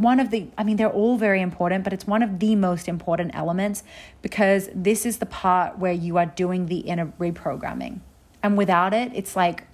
one 0.00 0.20
of 0.20 0.30
the, 0.30 0.48
I 0.58 0.64
mean, 0.64 0.76
they're 0.76 0.90
all 0.90 1.16
very 1.16 1.40
important, 1.40 1.84
but 1.84 1.92
it's 1.92 2.06
one 2.06 2.22
of 2.22 2.38
the 2.38 2.54
most 2.54 2.88
important 2.88 3.34
elements 3.34 3.82
because 4.22 4.68
this 4.74 5.06
is 5.06 5.18
the 5.18 5.26
part 5.26 5.78
where 5.78 5.92
you 5.92 6.18
are 6.18 6.26
doing 6.26 6.66
the 6.66 6.80
inner 6.80 7.12
reprogramming. 7.18 8.00
And 8.42 8.56
without 8.56 8.92
it, 8.92 9.12
it's 9.14 9.34
like, 9.34 9.64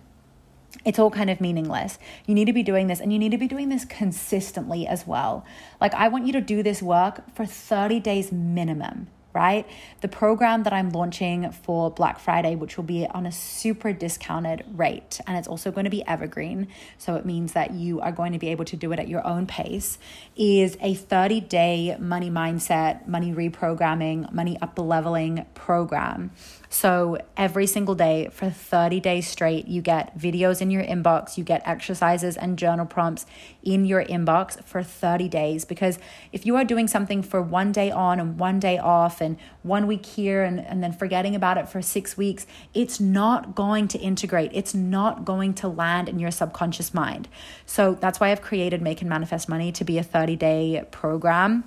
it's 0.84 0.98
all 0.98 1.10
kind 1.10 1.30
of 1.30 1.40
meaningless. 1.40 1.98
You 2.26 2.34
need 2.34 2.46
to 2.46 2.52
be 2.52 2.62
doing 2.62 2.86
this 2.86 3.00
and 3.00 3.12
you 3.12 3.18
need 3.18 3.30
to 3.30 3.38
be 3.38 3.48
doing 3.48 3.68
this 3.68 3.84
consistently 3.84 4.86
as 4.86 5.06
well. 5.06 5.44
Like, 5.80 5.94
I 5.94 6.08
want 6.08 6.26
you 6.26 6.32
to 6.32 6.40
do 6.40 6.62
this 6.62 6.82
work 6.82 7.22
for 7.34 7.44
30 7.44 8.00
days 8.00 8.32
minimum 8.32 9.08
right? 9.32 9.66
The 10.00 10.08
program 10.08 10.64
that 10.64 10.72
I'm 10.72 10.90
launching 10.90 11.50
for 11.50 11.90
Black 11.90 12.18
Friday, 12.18 12.54
which 12.54 12.76
will 12.76 12.84
be 12.84 13.06
on 13.06 13.26
a 13.26 13.32
super 13.32 13.92
discounted 13.92 14.64
rate, 14.74 15.20
and 15.26 15.36
it's 15.36 15.48
also 15.48 15.70
going 15.70 15.84
to 15.84 15.90
be 15.90 16.06
evergreen. 16.06 16.68
So 16.98 17.16
it 17.16 17.24
means 17.24 17.52
that 17.52 17.72
you 17.72 18.00
are 18.00 18.12
going 18.12 18.32
to 18.32 18.38
be 18.38 18.48
able 18.48 18.64
to 18.66 18.76
do 18.76 18.92
it 18.92 18.98
at 18.98 19.08
your 19.08 19.26
own 19.26 19.46
pace, 19.46 19.98
is 20.36 20.76
a 20.80 20.94
30 20.94 21.40
day 21.40 21.96
money 21.98 22.30
mindset, 22.30 23.06
money 23.06 23.32
reprogramming, 23.32 24.32
money 24.32 24.58
up 24.60 24.78
leveling 24.78 25.46
program 25.54 26.30
so 26.72 27.18
every 27.36 27.66
single 27.66 27.94
day 27.94 28.30
for 28.32 28.48
30 28.48 28.98
days 28.98 29.28
straight, 29.28 29.68
you 29.68 29.82
get 29.82 30.18
videos 30.18 30.62
in 30.62 30.70
your 30.70 30.82
inbox, 30.82 31.36
you 31.36 31.44
get 31.44 31.60
exercises 31.66 32.34
and 32.34 32.58
journal 32.58 32.86
prompts 32.86 33.26
in 33.62 33.84
your 33.84 34.02
inbox 34.02 34.64
for 34.64 34.82
30 34.82 35.28
days. 35.28 35.66
Because 35.66 35.98
if 36.32 36.46
you 36.46 36.56
are 36.56 36.64
doing 36.64 36.88
something 36.88 37.22
for 37.22 37.42
one 37.42 37.72
day 37.72 37.90
on 37.90 38.18
and 38.18 38.38
one 38.38 38.58
day 38.58 38.78
off 38.78 39.20
and 39.20 39.36
one 39.62 39.86
week 39.86 40.06
here 40.06 40.44
and, 40.44 40.60
and 40.60 40.82
then 40.82 40.94
forgetting 40.94 41.36
about 41.36 41.58
it 41.58 41.68
for 41.68 41.82
six 41.82 42.16
weeks, 42.16 42.46
it's 42.72 42.98
not 42.98 43.54
going 43.54 43.86
to 43.88 43.98
integrate. 43.98 44.50
It's 44.54 44.72
not 44.72 45.26
going 45.26 45.52
to 45.56 45.68
land 45.68 46.08
in 46.08 46.18
your 46.18 46.30
subconscious 46.30 46.94
mind. 46.94 47.28
So 47.66 47.98
that's 48.00 48.18
why 48.18 48.30
I've 48.30 48.40
created 48.40 48.80
Make 48.80 49.02
and 49.02 49.10
Manifest 49.10 49.46
Money 49.46 49.72
to 49.72 49.84
be 49.84 49.98
a 49.98 50.02
30 50.02 50.36
day 50.36 50.82
program 50.90 51.64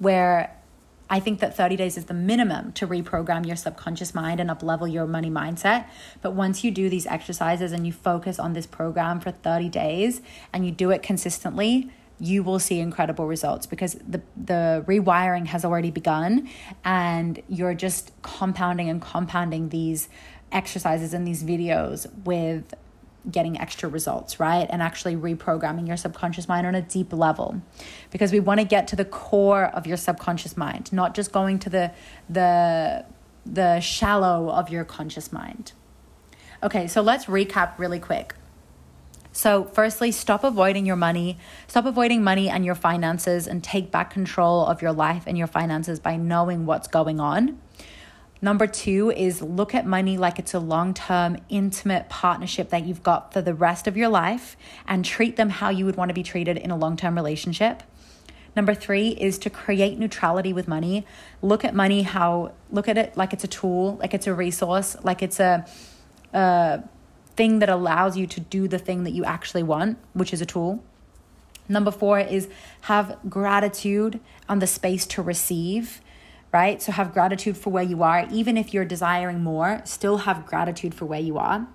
where 0.00 0.56
I 1.14 1.20
think 1.20 1.38
that 1.38 1.56
30 1.56 1.76
days 1.76 1.96
is 1.96 2.06
the 2.06 2.12
minimum 2.12 2.72
to 2.72 2.88
reprogram 2.88 3.46
your 3.46 3.54
subconscious 3.54 4.16
mind 4.16 4.40
and 4.40 4.50
uplevel 4.50 4.92
your 4.92 5.06
money 5.06 5.30
mindset. 5.30 5.86
But 6.22 6.32
once 6.32 6.64
you 6.64 6.72
do 6.72 6.88
these 6.88 7.06
exercises 7.06 7.70
and 7.70 7.86
you 7.86 7.92
focus 7.92 8.40
on 8.40 8.52
this 8.52 8.66
program 8.66 9.20
for 9.20 9.30
30 9.30 9.68
days 9.68 10.22
and 10.52 10.66
you 10.66 10.72
do 10.72 10.90
it 10.90 11.04
consistently, 11.04 11.88
you 12.18 12.42
will 12.42 12.58
see 12.58 12.80
incredible 12.80 13.28
results 13.28 13.64
because 13.64 13.94
the 14.08 14.22
the 14.36 14.84
rewiring 14.88 15.46
has 15.46 15.64
already 15.64 15.92
begun 15.92 16.50
and 16.84 17.40
you're 17.48 17.74
just 17.74 18.10
compounding 18.22 18.88
and 18.88 19.00
compounding 19.00 19.68
these 19.68 20.08
exercises 20.50 21.14
and 21.14 21.28
these 21.28 21.44
videos 21.44 22.12
with 22.24 22.74
getting 23.30 23.58
extra 23.58 23.88
results, 23.88 24.38
right? 24.38 24.66
And 24.68 24.82
actually 24.82 25.16
reprogramming 25.16 25.86
your 25.86 25.96
subconscious 25.96 26.48
mind 26.48 26.66
on 26.66 26.74
a 26.74 26.82
deep 26.82 27.12
level. 27.12 27.62
Because 28.10 28.32
we 28.32 28.40
want 28.40 28.60
to 28.60 28.66
get 28.66 28.88
to 28.88 28.96
the 28.96 29.04
core 29.04 29.64
of 29.66 29.86
your 29.86 29.96
subconscious 29.96 30.56
mind, 30.56 30.92
not 30.92 31.14
just 31.14 31.32
going 31.32 31.58
to 31.60 31.70
the 31.70 31.92
the 32.28 33.04
the 33.46 33.80
shallow 33.80 34.50
of 34.50 34.70
your 34.70 34.84
conscious 34.84 35.32
mind. 35.32 35.72
Okay, 36.62 36.86
so 36.86 37.02
let's 37.02 37.26
recap 37.26 37.78
really 37.78 38.00
quick. 38.00 38.34
So, 39.32 39.64
firstly, 39.64 40.12
stop 40.12 40.44
avoiding 40.44 40.86
your 40.86 40.96
money. 40.96 41.38
Stop 41.66 41.86
avoiding 41.86 42.22
money 42.22 42.48
and 42.48 42.64
your 42.64 42.76
finances 42.76 43.48
and 43.48 43.64
take 43.64 43.90
back 43.90 44.10
control 44.10 44.64
of 44.64 44.80
your 44.80 44.92
life 44.92 45.24
and 45.26 45.36
your 45.36 45.48
finances 45.48 45.98
by 45.98 46.16
knowing 46.16 46.66
what's 46.66 46.86
going 46.86 47.18
on. 47.18 47.58
Number 48.42 48.66
two 48.66 49.10
is 49.10 49.40
look 49.40 49.74
at 49.74 49.86
money 49.86 50.18
like 50.18 50.38
it's 50.38 50.52
a 50.54 50.58
long 50.58 50.92
term, 50.92 51.38
intimate 51.48 52.08
partnership 52.08 52.70
that 52.70 52.84
you've 52.84 53.02
got 53.02 53.32
for 53.32 53.40
the 53.40 53.54
rest 53.54 53.86
of 53.86 53.96
your 53.96 54.08
life 54.08 54.56
and 54.86 55.04
treat 55.04 55.36
them 55.36 55.48
how 55.48 55.70
you 55.70 55.86
would 55.86 55.96
want 55.96 56.10
to 56.10 56.14
be 56.14 56.22
treated 56.22 56.58
in 56.58 56.70
a 56.70 56.76
long 56.76 56.96
term 56.96 57.14
relationship. 57.14 57.82
Number 58.56 58.74
three 58.74 59.08
is 59.08 59.38
to 59.38 59.50
create 59.50 59.98
neutrality 59.98 60.52
with 60.52 60.68
money. 60.68 61.06
Look 61.42 61.64
at 61.64 61.74
money 61.74 62.02
how, 62.02 62.52
look 62.70 62.88
at 62.88 62.96
it 62.96 63.16
like 63.16 63.32
it's 63.32 63.44
a 63.44 63.48
tool, 63.48 63.96
like 63.96 64.14
it's 64.14 64.26
a 64.26 64.34
resource, 64.34 64.96
like 65.02 65.22
it's 65.22 65.40
a, 65.40 65.66
a 66.32 66.82
thing 67.34 67.58
that 67.58 67.68
allows 67.68 68.16
you 68.16 68.26
to 68.28 68.40
do 68.40 68.68
the 68.68 68.78
thing 68.78 69.04
that 69.04 69.10
you 69.10 69.24
actually 69.24 69.64
want, 69.64 69.98
which 70.12 70.32
is 70.32 70.40
a 70.40 70.46
tool. 70.46 70.84
Number 71.68 71.90
four 71.90 72.20
is 72.20 72.48
have 72.82 73.18
gratitude 73.28 74.20
on 74.48 74.58
the 74.58 74.66
space 74.66 75.06
to 75.06 75.22
receive 75.22 76.00
right? 76.54 76.80
So 76.80 76.92
have 76.92 77.12
gratitude 77.12 77.56
for 77.56 77.70
where 77.70 77.82
you 77.82 78.04
are. 78.04 78.28
Even 78.30 78.56
if 78.56 78.72
you're 78.72 78.84
desiring 78.84 79.42
more, 79.42 79.82
still 79.84 80.18
have 80.18 80.46
gratitude 80.46 80.94
for 80.94 81.04
where 81.04 81.20
you 81.20 81.36
are. 81.36 81.66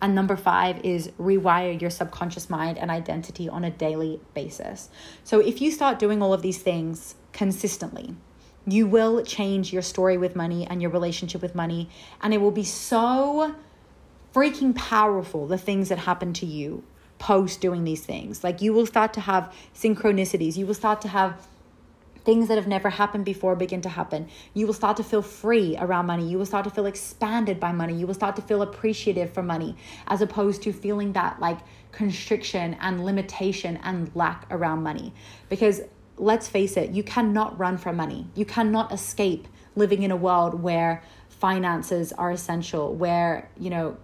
And 0.00 0.14
number 0.14 0.36
five 0.36 0.82
is 0.82 1.08
rewire 1.20 1.78
your 1.78 1.90
subconscious 1.90 2.48
mind 2.48 2.78
and 2.78 2.90
identity 2.90 3.46
on 3.46 3.62
a 3.62 3.70
daily 3.70 4.20
basis. 4.32 4.88
So 5.22 5.38
if 5.40 5.60
you 5.60 5.70
start 5.70 5.98
doing 5.98 6.22
all 6.22 6.32
of 6.32 6.40
these 6.40 6.62
things 6.62 7.14
consistently, 7.34 8.16
you 8.66 8.86
will 8.86 9.22
change 9.22 9.70
your 9.70 9.82
story 9.82 10.16
with 10.16 10.34
money 10.34 10.66
and 10.66 10.80
your 10.80 10.90
relationship 10.90 11.42
with 11.42 11.54
money. 11.54 11.90
And 12.22 12.32
it 12.32 12.40
will 12.40 12.50
be 12.50 12.64
so 12.64 13.54
freaking 14.34 14.74
powerful 14.74 15.46
the 15.46 15.58
things 15.58 15.90
that 15.90 15.98
happen 15.98 16.32
to 16.32 16.46
you 16.46 16.84
post 17.18 17.60
doing 17.60 17.84
these 17.84 18.04
things. 18.04 18.42
Like 18.42 18.62
you 18.62 18.72
will 18.72 18.86
start 18.86 19.12
to 19.12 19.20
have 19.20 19.52
synchronicities, 19.74 20.56
you 20.56 20.66
will 20.66 20.74
start 20.74 21.02
to 21.02 21.08
have 21.08 21.46
things 22.24 22.48
that 22.48 22.56
have 22.56 22.66
never 22.66 22.90
happened 22.90 23.24
before 23.24 23.56
begin 23.56 23.80
to 23.82 23.88
happen. 23.88 24.28
You 24.54 24.66
will 24.66 24.74
start 24.74 24.96
to 24.98 25.04
feel 25.04 25.22
free 25.22 25.76
around 25.78 26.06
money. 26.06 26.28
You 26.28 26.38
will 26.38 26.46
start 26.46 26.64
to 26.64 26.70
feel 26.70 26.86
expanded 26.86 27.58
by 27.58 27.72
money. 27.72 27.94
You 27.94 28.06
will 28.06 28.14
start 28.14 28.36
to 28.36 28.42
feel 28.42 28.62
appreciative 28.62 29.32
for 29.32 29.42
money 29.42 29.76
as 30.06 30.22
opposed 30.22 30.62
to 30.62 30.72
feeling 30.72 31.12
that 31.12 31.40
like 31.40 31.58
constriction 31.90 32.76
and 32.80 33.04
limitation 33.04 33.78
and 33.82 34.10
lack 34.14 34.46
around 34.50 34.82
money. 34.82 35.12
Because 35.48 35.82
let's 36.16 36.48
face 36.48 36.76
it, 36.76 36.90
you 36.90 37.02
cannot 37.02 37.58
run 37.58 37.76
from 37.76 37.96
money. 37.96 38.26
You 38.34 38.44
cannot 38.44 38.92
escape 38.92 39.48
living 39.74 40.02
in 40.02 40.10
a 40.10 40.16
world 40.16 40.62
where 40.62 41.02
finances 41.28 42.12
are 42.12 42.30
essential, 42.30 42.94
where, 42.94 43.50
you 43.58 43.70
know, 43.70 43.96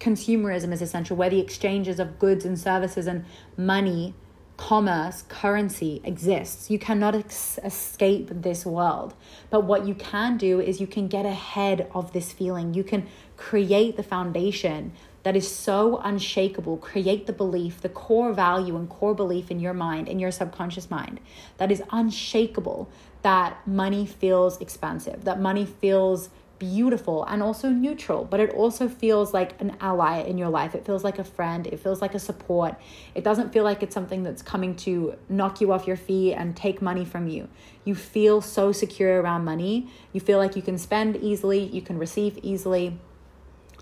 consumerism 0.00 0.72
is 0.72 0.80
essential, 0.80 1.16
where 1.16 1.28
the 1.28 1.40
exchanges 1.40 1.98
of 1.98 2.18
goods 2.18 2.44
and 2.44 2.58
services 2.58 3.06
and 3.06 3.24
money 3.56 4.14
commerce, 4.58 5.22
currency 5.28 6.02
exists. 6.04 6.70
You 6.70 6.78
cannot 6.78 7.14
ex- 7.14 7.58
escape 7.64 8.28
this 8.30 8.66
world. 8.66 9.14
But 9.48 9.64
what 9.64 9.86
you 9.86 9.94
can 9.94 10.36
do 10.36 10.60
is 10.60 10.80
you 10.80 10.86
can 10.86 11.08
get 11.08 11.24
ahead 11.24 11.88
of 11.94 12.12
this 12.12 12.32
feeling. 12.32 12.74
You 12.74 12.84
can 12.84 13.06
create 13.38 13.96
the 13.96 14.02
foundation 14.02 14.92
that 15.22 15.36
is 15.36 15.48
so 15.48 15.98
unshakable, 15.98 16.76
create 16.78 17.26
the 17.26 17.32
belief, 17.32 17.80
the 17.80 17.88
core 17.88 18.32
value 18.32 18.76
and 18.76 18.88
core 18.88 19.14
belief 19.14 19.50
in 19.50 19.60
your 19.60 19.74
mind, 19.74 20.08
in 20.08 20.18
your 20.18 20.30
subconscious 20.30 20.90
mind, 20.90 21.20
that 21.58 21.70
is 21.70 21.82
unshakable 21.90 22.90
that 23.22 23.66
money 23.66 24.06
feels 24.06 24.60
expansive, 24.60 25.24
that 25.24 25.40
money 25.40 25.66
feels 25.66 26.30
beautiful 26.58 27.24
and 27.24 27.42
also 27.42 27.68
neutral, 27.68 28.24
but 28.24 28.40
it 28.40 28.50
also 28.50 28.88
feels 28.88 29.32
like 29.32 29.60
an 29.60 29.76
ally 29.80 30.20
in 30.20 30.38
your 30.38 30.48
life. 30.48 30.74
It 30.74 30.84
feels 30.84 31.04
like 31.04 31.18
a 31.18 31.24
friend. 31.24 31.66
It 31.66 31.80
feels 31.80 32.00
like 32.02 32.14
a 32.14 32.18
support. 32.18 32.74
It 33.14 33.24
doesn't 33.24 33.52
feel 33.52 33.64
like 33.64 33.82
it's 33.82 33.94
something 33.94 34.22
that's 34.22 34.42
coming 34.42 34.74
to 34.76 35.16
knock 35.28 35.60
you 35.60 35.72
off 35.72 35.86
your 35.86 35.96
feet 35.96 36.34
and 36.34 36.56
take 36.56 36.82
money 36.82 37.04
from 37.04 37.28
you. 37.28 37.48
You 37.84 37.94
feel 37.94 38.40
so 38.40 38.72
secure 38.72 39.20
around 39.20 39.44
money. 39.44 39.88
You 40.12 40.20
feel 40.20 40.38
like 40.38 40.56
you 40.56 40.62
can 40.62 40.78
spend 40.78 41.16
easily, 41.16 41.64
you 41.64 41.82
can 41.82 41.98
receive 41.98 42.38
easily. 42.42 42.98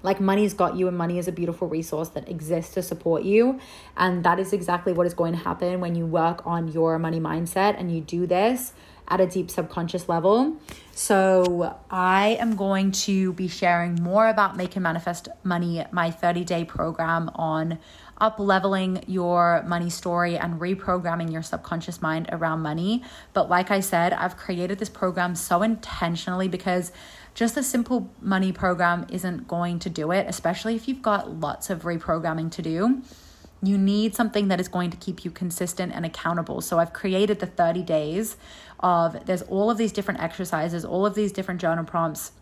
Like 0.02 0.20
money's 0.20 0.54
got 0.54 0.76
you, 0.76 0.86
and 0.86 0.96
money 0.96 1.18
is 1.18 1.26
a 1.26 1.32
beautiful 1.32 1.68
resource 1.68 2.10
that 2.10 2.28
exists 2.28 2.74
to 2.74 2.82
support 2.82 3.24
you. 3.24 3.58
And 3.96 4.22
that 4.24 4.38
is 4.38 4.52
exactly 4.52 4.92
what 4.92 5.06
is 5.06 5.14
going 5.14 5.32
to 5.32 5.38
happen 5.38 5.80
when 5.80 5.94
you 5.94 6.06
work 6.06 6.46
on 6.46 6.68
your 6.68 6.98
money 6.98 7.18
mindset 7.18 7.78
and 7.78 7.92
you 7.92 8.02
do 8.02 8.26
this 8.26 8.72
at 9.08 9.20
a 9.20 9.26
deep 9.26 9.50
subconscious 9.50 10.08
level. 10.08 10.56
So, 10.92 11.76
I 11.90 12.38
am 12.40 12.56
going 12.56 12.92
to 12.92 13.32
be 13.34 13.48
sharing 13.48 13.96
more 13.96 14.28
about 14.28 14.56
Make 14.56 14.76
and 14.76 14.82
Manifest 14.82 15.28
Money, 15.44 15.84
my 15.92 16.10
30 16.10 16.44
day 16.44 16.64
program 16.64 17.30
on 17.34 17.78
up 18.18 18.38
leveling 18.38 19.04
your 19.06 19.62
money 19.66 19.90
story 19.90 20.38
and 20.38 20.58
reprogramming 20.58 21.30
your 21.30 21.42
subconscious 21.42 22.00
mind 22.00 22.28
around 22.32 22.60
money. 22.60 23.02
But, 23.34 23.50
like 23.50 23.70
I 23.70 23.80
said, 23.80 24.12
I've 24.14 24.36
created 24.36 24.78
this 24.78 24.88
program 24.88 25.34
so 25.34 25.62
intentionally 25.62 26.48
because 26.48 26.92
just 27.36 27.58
a 27.58 27.62
simple 27.62 28.10
money 28.22 28.50
program 28.50 29.06
isn't 29.10 29.46
going 29.46 29.78
to 29.80 29.90
do 29.90 30.10
it, 30.10 30.26
especially 30.26 30.74
if 30.74 30.88
you've 30.88 31.02
got 31.02 31.38
lots 31.38 31.68
of 31.68 31.82
reprogramming 31.82 32.50
to 32.52 32.62
do. 32.62 33.02
You 33.62 33.76
need 33.76 34.14
something 34.14 34.48
that 34.48 34.58
is 34.58 34.68
going 34.68 34.90
to 34.90 34.96
keep 34.96 35.24
you 35.24 35.30
consistent 35.30 35.92
and 35.94 36.06
accountable. 36.06 36.62
So 36.62 36.78
I've 36.78 36.94
created 36.94 37.40
the 37.40 37.46
30 37.46 37.82
days 37.82 38.36
of 38.80 39.26
there's 39.26 39.42
all 39.42 39.70
of 39.70 39.78
these 39.78 39.92
different 39.92 40.20
exercises, 40.20 40.84
all 40.84 41.06
of 41.06 41.14
these 41.14 41.32
different 41.32 41.60
journal 41.60 41.84
prompts 41.84 42.32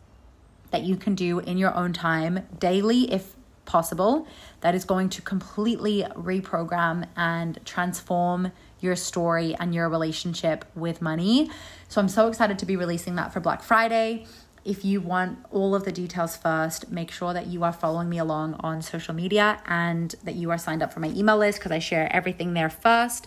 that 0.71 0.83
you 0.83 0.97
can 0.97 1.15
do 1.15 1.39
in 1.39 1.57
your 1.57 1.75
own 1.75 1.93
time 1.93 2.47
daily 2.59 3.13
if 3.13 3.37
possible 3.65 4.27
that 4.61 4.75
is 4.75 4.85
going 4.85 5.09
to 5.09 5.23
completely 5.23 6.05
reprogram 6.15 7.07
and 7.17 7.59
transform 7.65 8.53
your 8.81 8.97
story 8.97 9.55
and 9.59 9.75
your 9.75 9.89
relationship 9.89 10.65
with 10.75 11.01
money. 11.01 11.51
So 11.89 12.01
I'm 12.01 12.09
so 12.09 12.29
excited 12.29 12.59
to 12.59 12.67
be 12.67 12.77
releasing 12.77 13.15
that 13.17 13.33
for 13.33 13.41
Black 13.41 13.63
Friday. 13.63 14.27
If 14.65 14.83
you 14.83 15.03
want 15.03 15.41
all 15.51 15.75
of 15.75 15.85
the 15.85 15.93
details 15.93 16.39
first, 16.39 16.91
make 16.91 17.11
sure 17.11 17.35
that 17.35 17.49
you 17.49 17.65
are 17.65 17.73
following 17.73 18.09
me 18.09 18.17
along 18.17 18.55
on 18.61 18.81
social 18.81 19.15
media 19.15 19.61
and 19.67 20.15
that 20.25 20.37
you 20.37 20.51
are 20.51 20.57
signed 20.57 20.83
up 20.83 20.91
for 20.91 21.01
my 21.01 21.09
email 21.09 21.37
list 21.37 21.59
because 21.59 21.71
I 21.71 21.81
share 21.81 22.11
everything 22.11 22.55
there 22.55 22.71
first. 22.71 23.27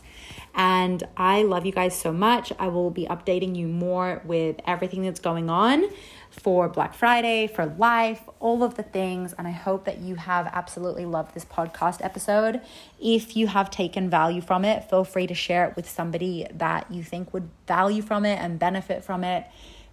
And 0.56 1.04
I 1.16 1.44
love 1.44 1.68
you 1.68 1.72
guys 1.72 1.96
so 1.96 2.12
much. 2.12 2.52
I 2.58 2.70
will 2.70 2.90
be 2.90 3.06
updating 3.06 3.56
you 3.56 3.68
more 3.68 4.24
with 4.26 4.60
everything 4.66 5.04
that's 5.04 5.20
going 5.20 5.52
on 5.52 5.88
for 6.32 6.68
Black 6.68 6.96
Friday, 6.96 7.46
for 7.46 7.68
life, 7.68 8.22
all 8.40 8.64
of 8.64 8.76
the 8.76 8.82
things. 8.82 9.34
And 9.38 9.48
I 9.48 9.52
hope 9.52 9.86
that 9.86 10.00
you 10.00 10.16
have 10.16 10.48
absolutely 10.48 11.06
loved 11.06 11.36
this 11.36 11.46
podcast 11.46 12.04
episode. 12.04 12.62
If 13.00 13.38
you 13.38 13.46
have 13.46 13.70
taken 13.70 14.10
value 14.10 14.42
from 14.42 14.66
it, 14.66 14.90
feel 14.90 15.04
free 15.04 15.28
to 15.28 15.36
share 15.36 15.66
it 15.70 15.76
with 15.76 15.88
somebody 15.88 16.48
that 16.52 16.92
you 16.92 17.04
think 17.04 17.32
would 17.32 17.50
value 17.68 18.02
from 18.02 18.26
it 18.26 18.40
and 18.40 18.58
benefit 18.58 19.04
from 19.04 19.24
it 19.24 19.46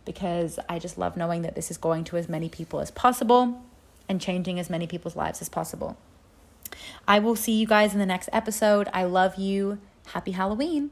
because 0.04 0.58
I 0.68 0.78
just 0.78 0.98
love 0.98 1.16
knowing 1.16 1.42
that 1.42 1.54
this 1.54 1.70
is 1.70 1.76
going 1.76 2.04
to 2.04 2.16
as 2.16 2.28
many 2.28 2.48
people 2.48 2.80
as 2.80 2.90
possible 2.90 3.62
and 4.08 4.20
changing 4.20 4.58
as 4.58 4.68
many 4.68 4.86
people's 4.86 5.16
lives 5.16 5.40
as 5.40 5.48
possible. 5.48 5.96
I 7.06 7.18
will 7.18 7.36
see 7.36 7.52
you 7.52 7.66
guys 7.66 7.92
in 7.92 7.98
the 7.98 8.06
next 8.06 8.28
episode. 8.32 8.88
I 8.92 9.04
love 9.04 9.36
you. 9.36 9.78
Happy 10.08 10.32
Halloween. 10.32 10.90